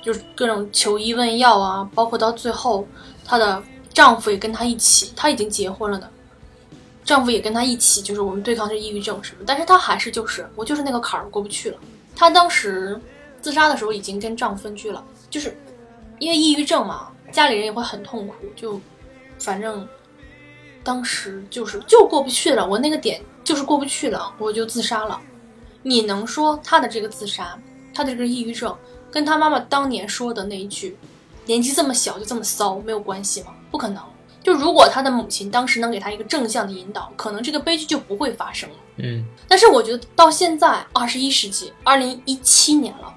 [0.00, 2.86] 就是各种求医问药啊，包括到最后，
[3.24, 6.08] 她的丈夫也跟她一起，她已经结婚了的，
[7.04, 11.78] 丈夫也跟她一起，就是我们对抗这抑郁症什么，但是她还是就是我就是那个坎儿过不去了。
[12.14, 13.00] 她当时
[13.40, 15.56] 自杀的时候已经跟丈夫分居了，就是。
[16.18, 18.80] 因为抑郁症嘛，家里人也会很痛苦，就
[19.40, 19.84] 反正
[20.84, 25.20] 当时就是就过不去了，我那个点就是过不去了，我就自杀了。
[25.82, 27.58] 你能说他的这个自杀，
[27.94, 28.76] 他的这个抑郁症，
[29.10, 30.96] 跟他妈妈当年说的那一句
[31.46, 33.48] “年纪这么小就这么骚”没有关系吗？
[33.70, 34.02] 不可能。
[34.42, 38.76] 就如果他的母亲当时能给他一个正向的引导，可能这个悲剧就不会发生了。
[38.96, 43.11] 嗯但是我觉得到现在二十一世纪，二零一七年了，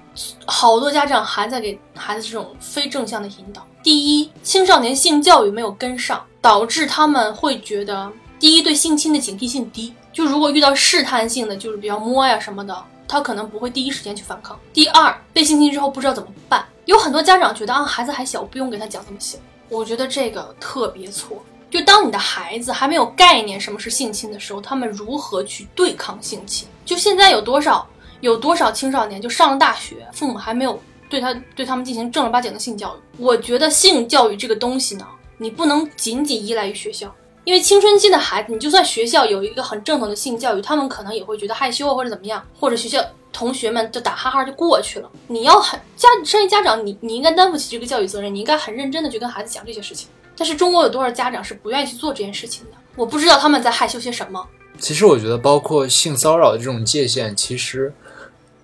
[0.46, 3.66] 好多家长还在给孩子这种非正向的引导。
[3.82, 14.58] 第一，青少年性教育没有跟上，导致他们会觉得，第一对性侵的警惕性低，就如果遇到试探性的，就是比较摸呀什么的，他可能不会第一时间去反抗。
[14.72, 19.38] 第二，被性侵之后不知道怎么办，有很多家长觉得啊，孩子还小，不用给他讲这么细。
[19.68, 21.42] 我觉得这个特别错。
[21.68, 26.66] 就当你的孩子还没有概念什么是性侵的时候，他们如何去对抗性侵？
[26.84, 27.86] 就现在有多少
[28.20, 33.22] 有多少青少年就上了大学，父母还没有对他对他们进行正儿八经的性教育？
[33.22, 35.06] 我觉得性教育这个东西呢，
[35.38, 37.14] 你不能仅仅依赖于学校，
[37.44, 45.10] 因为青春期的孩子，你就算学校有一个很正统的性教育，他们可能也会觉得害羞啊或者怎么样，或者学校同学们就打哈哈就过去了。
[45.28, 50.08] 你要很家身为家长，你你应该担负起这个教育责任，你应该很认真的去跟孩子讲这些事情。
[50.36, 52.72] 但是中国有多少家长是不愿意去做这件事情的？
[52.94, 54.46] 我不知道他们在害羞些什么。
[54.78, 57.90] 其实我觉得，包括性骚扰的这种界限，其实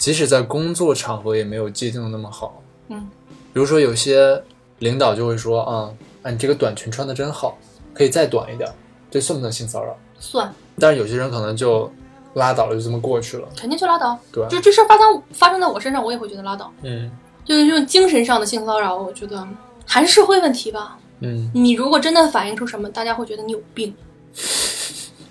[0.03, 2.61] 即使在工作场合也没有界定的那么好。
[2.89, 3.09] 嗯，
[3.55, 4.43] 比如说有些
[4.81, 5.95] 领导就会说啊，
[6.25, 7.57] 啊你这个短裙穿的真好，
[7.95, 8.69] 可以再短一点，
[9.09, 9.97] 这算不算性骚扰？
[10.19, 11.89] 算，但是有些人可能就
[12.35, 13.47] 拉倒了，就这么过去了。
[13.57, 14.19] 肯定就拉倒。
[14.33, 16.73] 对就这事儿发生发生在我身上，我也会觉得拉倒。
[16.83, 17.09] 嗯
[17.45, 19.47] 就是这种精神上的性骚扰，我觉得
[19.87, 20.99] 还是社会问题吧。
[21.21, 23.95] 嗯你如果真的反映出什么，大家会觉得你有病。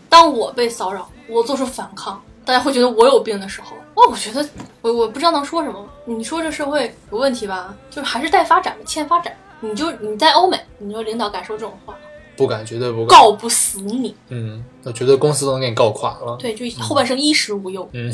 [0.08, 2.22] 当我被骚扰，我做出反抗，
[2.52, 4.46] 大家会觉得我有病的时候，哦，我觉得
[4.82, 5.88] 我我不知道能说什么。
[6.04, 9.34] 你说这社会有问题吧，就是还是待发展，欠发展。
[9.62, 11.96] 你就你在欧美，你说领导敢说这种话，
[12.36, 13.08] 不敢，绝对不敢。
[13.08, 14.14] 告不死你。
[14.28, 16.36] 嗯，我觉得公司都能给你告垮了。
[16.38, 17.90] 对，就后半生衣食无忧。
[17.94, 18.12] 嗯，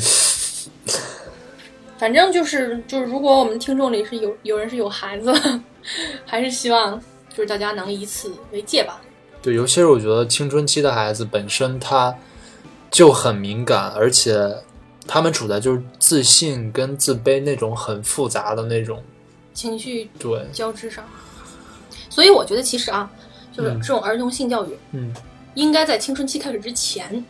[1.98, 5.34] 反正就是就是，如果我们听众里是有有人是有孩子，
[6.24, 6.96] 还是希望
[7.30, 9.00] 就是大家能以此为戒吧。
[9.42, 12.14] 对，尤其是我觉得青春期的孩子本身他
[12.90, 14.56] 就很敏感，而且
[15.06, 19.02] 他们处在就是自信跟自卑那种很复杂的那种。
[19.54, 21.04] 情绪对，交织上。
[22.08, 23.10] 所以我觉得其实啊，
[23.52, 25.12] 就是嗯这种儿童性教育，嗯，
[25.54, 27.24] 应该在青春期开始之前，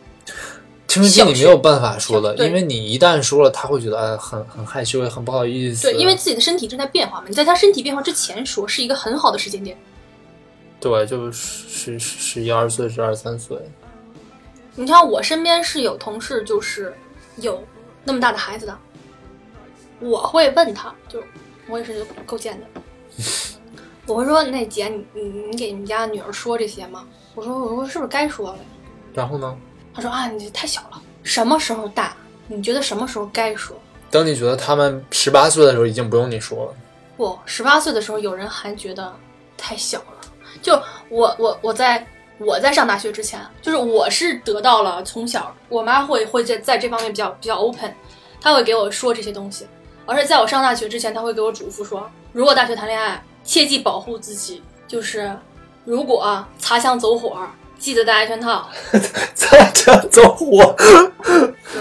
[0.87, 5.91] 青春期你没有办法说的，因为你一旦说了，他会觉得哎很很害羞，也很不好意思。
[5.91, 9.77] 对，因为自己的身体正在变化嘛，你在他身体变化之前说是一个很好的时间点。
[10.79, 13.57] 对，就是十十十一二岁、十二三岁。
[14.75, 16.95] 你看我身边是有同事，就是
[17.37, 17.63] 有
[18.03, 18.77] 那么大的孩子的，
[19.99, 21.21] 我会问他，就
[21.67, 22.67] 我也是够贱的，
[24.07, 27.05] 我会说那姐，你你你给你们家女儿说这些吗？
[27.35, 28.59] 我说我说是不是该说了？
[29.13, 29.57] 然后呢？
[29.93, 32.15] 他说啊，你这太小了，什么时候大？
[32.47, 33.77] 你觉得什么时候该说？
[34.09, 36.73] 等你觉得他们十八岁的时候，已经不用你说了。
[37.17, 39.13] 不，十八岁的时候，有人还觉得
[39.57, 40.05] 太小了。
[40.61, 40.73] 就
[41.09, 42.05] 我我我在
[42.39, 47.93] 我在上大学之前，就是我是得到了从小我妈会会在在这方面比较比较 open，
[48.39, 49.67] 她会给我说这些东西，
[50.05, 55.37] 而且在我上大学之前，她会给我嘱咐说，如果大学谈恋爱，切记保护自己，就是
[55.83, 57.37] 如果擦枪走火，
[57.77, 58.69] 记得戴安全套。
[59.35, 60.75] 擦枪走火。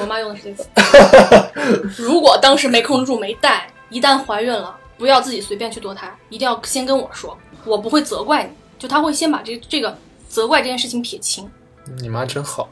[0.00, 2.02] 我妈用的是这个词。
[2.02, 8.50] 如果当时没控制住没戴，一旦怀孕了，不要自己随便去堕胎，一定要先跟我说，我不会责怪你。
[8.78, 9.96] 就他会先把这这个
[10.28, 11.50] 责怪这件事情撇清。
[12.00, 12.68] 你妈真好。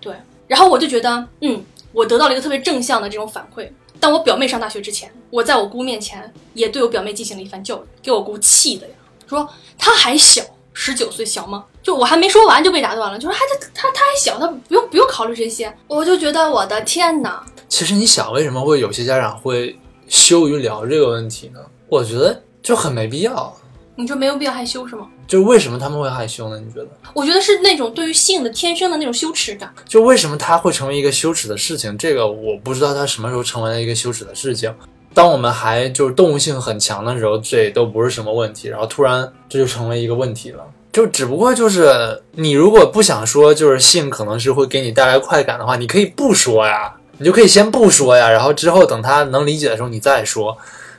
[0.00, 0.14] 对，
[0.46, 3.68] 然后我就觉得，嗯，我得到了一个特别正向的这种反馈。
[3.98, 8.94] 但我表妹上大学之前，我在我姑面前也对我表妹进行了一番教育，给我姑气的呀，
[9.26, 9.46] 说
[9.76, 10.42] 她还小，
[10.72, 11.66] 十九岁小吗？
[11.82, 15.70] 就我还没说完就被打断了，就说还她她她还小，她不用不用考虑这些。
[15.86, 21.60] 我就觉得我的天哪，其实你想，为什么会有些家长会羞于聊这个问题呢？
[21.88, 23.54] 我觉得就很没必要。
[24.00, 25.06] 你就没有必要害羞是吗？
[25.28, 26.58] 就为什么他们会害羞呢？
[26.58, 26.88] 你觉得？
[27.12, 29.72] 我觉得是那种对于性的天生的那种羞耻感。
[29.86, 31.96] 就为什么它会成为一个羞耻的事情？
[31.98, 34.74] 这个我不知道它什么时候成为了一个羞耻的事情。
[35.12, 40.64] 当我们还就是动物性很强的时候，这都不是什么问题，然后突然这就成为一个问题了。
[40.92, 50.56] 就只不过就是你如果不想说，就是性可能是会给你带来快感的话，你可以不说呀，你就可以先不说呀，然后之后等他能理解的时候你再说，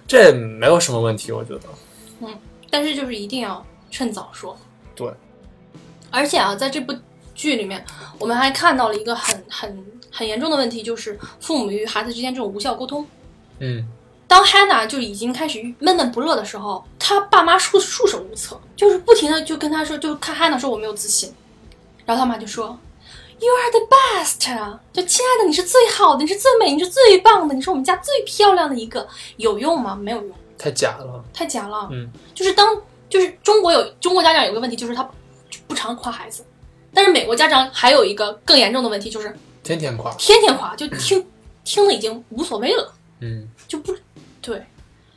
[0.08, 1.62] 这没有什么问题，我觉得。
[2.72, 4.58] 但是就是一定要趁早说。
[4.96, 5.14] 对，
[6.10, 6.96] 而且啊，在这部
[7.36, 7.86] 剧里面，
[8.18, 13.06] 我们还看到了一个很很很严重的问题，就是父母与孩子之间这种无效沟通。
[13.60, 13.86] 嗯，
[14.28, 21.34] 当 Hannah 就已经开始闷闷不乐的时候，他爸妈束束手无策，就是不停的就跟他说，就看 Hannah 说我没有自信，
[22.06, 22.78] 然后他妈就说
[23.40, 29.08] You are the best，就亲爱的你是最好的，你是最美，你是最棒的，你是我们家最漂亮的一个，
[29.38, 29.96] 有用吗？
[29.96, 30.32] 没有用，
[30.62, 31.24] 太假了。
[31.34, 31.90] 太假了。
[31.92, 35.10] 嗯，就是当就是中国有中国家长有个问题，就是他
[35.68, 36.46] 不常夸孩子，
[36.94, 40.14] 但是美国家长还有一个更严重的问题，就是天天夸。
[40.16, 41.26] 天天夸，就听
[41.64, 43.92] 听了已经无所谓了，嗯，就不
[44.40, 44.64] 对。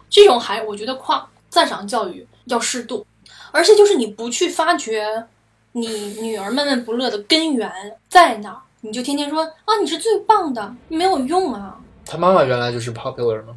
[0.09, 3.07] 这种还我觉得夸赞赏教育要适度，
[3.51, 5.27] 而且就是你不去发掘
[5.73, 5.87] 你
[6.23, 7.71] 女儿闷闷不乐的根源
[8.09, 11.79] 在哪儿，你就天天说啊你是最棒的，没有用啊。
[12.07, 13.57] 他妈妈原来就是 popular 吗？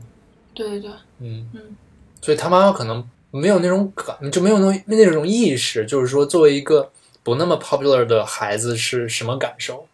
[0.53, 1.49] 对对对，嗯。
[1.53, 1.75] 嗯，
[2.21, 6.91] 所以他妈妈可能没有那种感，就没有那种那种意识，就是说作为一个
[7.23, 9.87] 不那么 popular 的孩子是什么感受。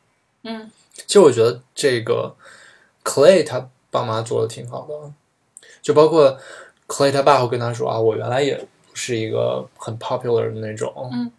[0.43, 0.71] 嗯。
[0.95, 2.35] 其实我觉得这个
[3.03, 5.11] Clay 他爸妈做的挺好的，
[5.81, 6.37] 就包括
[6.87, 11.31] Clay 他爸会跟他说啊，我原来也不是一个很 popular 的那种，嗯，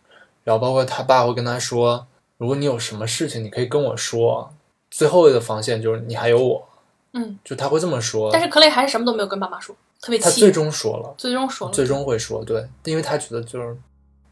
[0.43, 2.05] 然后包括他爸会跟他说，
[2.37, 4.53] 如果你有什么事情，你可以跟我说，
[4.91, 6.69] 最后的防线就是你还有我，
[7.15, 10.25] 嗯，就他会这么说，但是克雷还是什么都没有跟爸妈说，特别气。
[10.25, 13.77] 他最终说了，最终说了，最终会说，对，因为他觉得就是，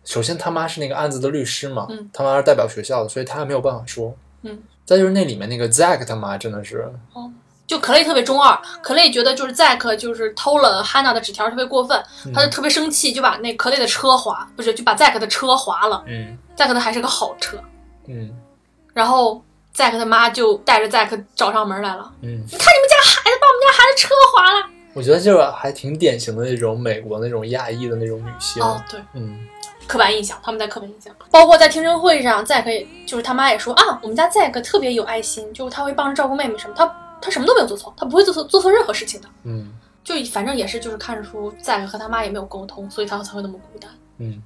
[0.05, 2.11] 首先他妈是那个案子的律师嘛，嗯。
[2.13, 7.33] 他妈是代表学校的，所以他没有办法说，嗯，再就是那里面那个 Zack 他妈真的是，哦。
[7.65, 12.33] 就克雷特别中二，克雷觉得就是 Zack 就是偷了汉娜的纸条特别过分，嗯。
[12.33, 16.03] 他就特别生气，就把那克雷的车划，不是就把 Zack 的车划了。
[16.09, 17.57] 嗯，Zack 的还是个好车，
[18.09, 18.37] 嗯。
[18.93, 19.43] 然后
[19.73, 24.67] 赞克他妈就带着 Zack 找上门来了，嗯，你看你们家孩子把我们家孩子车划了。
[24.95, 29.49] 我觉得就是还挺典型的那种美国那种亚裔的那种女性，哦，对，嗯
[29.87, 39.29] 刻板印象，他们在刻板印象，包括在听证会上，赞克也就是他妈也说啊，我们家 Zack 特别有爱心，就是他会帮着照顾妹妹什么，他他什么都没有做错，他不会做错做错任何事情的。
[39.45, 39.73] 嗯
[40.05, 43.91] 就反正也是，就是看出 Zack 和他妈也没有沟通，所以他才会那么孤单。
[44.19, 44.43] 嗯。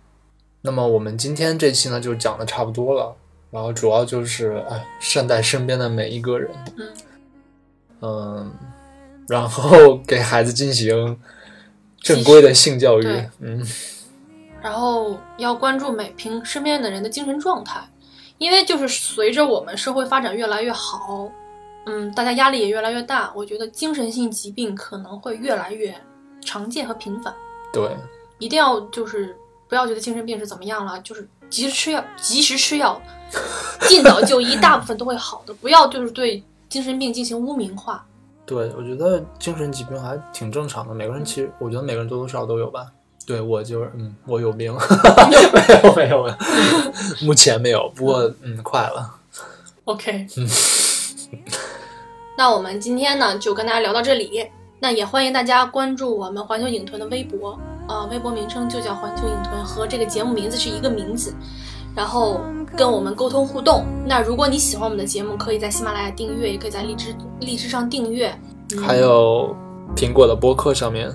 [0.60, 3.16] 那么我们今天这期呢就讲的差不多了，
[3.56, 6.92] 然后主要就是哎善待身边的每一个人，嗯
[8.02, 8.52] 嗯，
[9.26, 11.18] 然后 给孩子进行
[11.98, 13.06] 正规的性教育，
[13.40, 13.66] 嗯
[14.60, 17.80] 然后要关注每平身边的人的精神状态，
[18.36, 21.32] 因为就是随着我们社会发展越来越好，
[21.86, 25.94] 嗯，大家压力也越来越大，我觉得精神性疾病可能会越来越
[26.44, 27.34] 常见和频繁。
[27.72, 27.88] 对，
[28.38, 29.34] 一定要就是
[29.66, 33.00] 不要觉得精神病是怎么样了，就是及时吃药，及时吃药，
[33.88, 35.54] 尽早就医，大部分都会好的。
[35.54, 38.04] 不要就是对精神病进行污名化。
[38.44, 42.86] 对，我觉得精神疾病还挺正常的，每个人其实我觉得每个人多多少少都有吧。
[43.26, 44.72] 对我就是嗯，我有病，
[45.30, 46.36] 没有没有没有，
[47.22, 49.14] 目前没有，不过嗯，快了。
[49.84, 50.48] OK，嗯
[52.38, 54.48] 那我们今天呢就跟大家聊到这里。
[54.78, 57.58] 那也欢迎大家关注我们环球影屯的微博，
[57.88, 61.34] 呃，微博名称就叫环球影屯，和这个节目名字是一个名字。
[61.96, 62.40] 然后
[62.76, 63.84] 跟我们沟通互动。
[64.06, 68.28] 那如果你喜欢我们的节目，可以在喜马拉雅订阅，也可以在荔枝荔枝上订阅。
[68.74, 69.56] 嗯还有
[69.96, 71.10] 苹果的播客上面，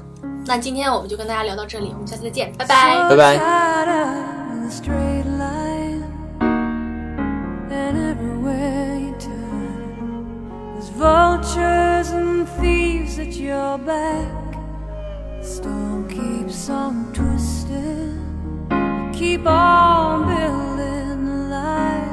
[0.45, 3.09] 那今天我们就跟大家聊到这里，我们下期再见，拜拜。
[3.09, 3.39] 拜拜。
[10.97, 14.29] Vultures and thieves at your back.
[15.39, 18.19] The storm keeps on twisting.
[18.69, 20.70] You keep on building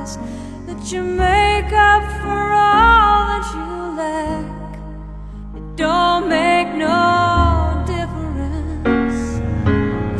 [0.09, 0.19] lies
[0.67, 4.79] that you make up for all that you lack.
[5.57, 9.41] It don't make no difference.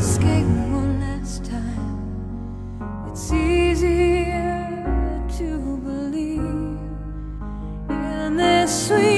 [0.03, 3.09] Escape one last time.
[3.11, 6.79] It's easier to believe
[7.91, 9.18] in this sweet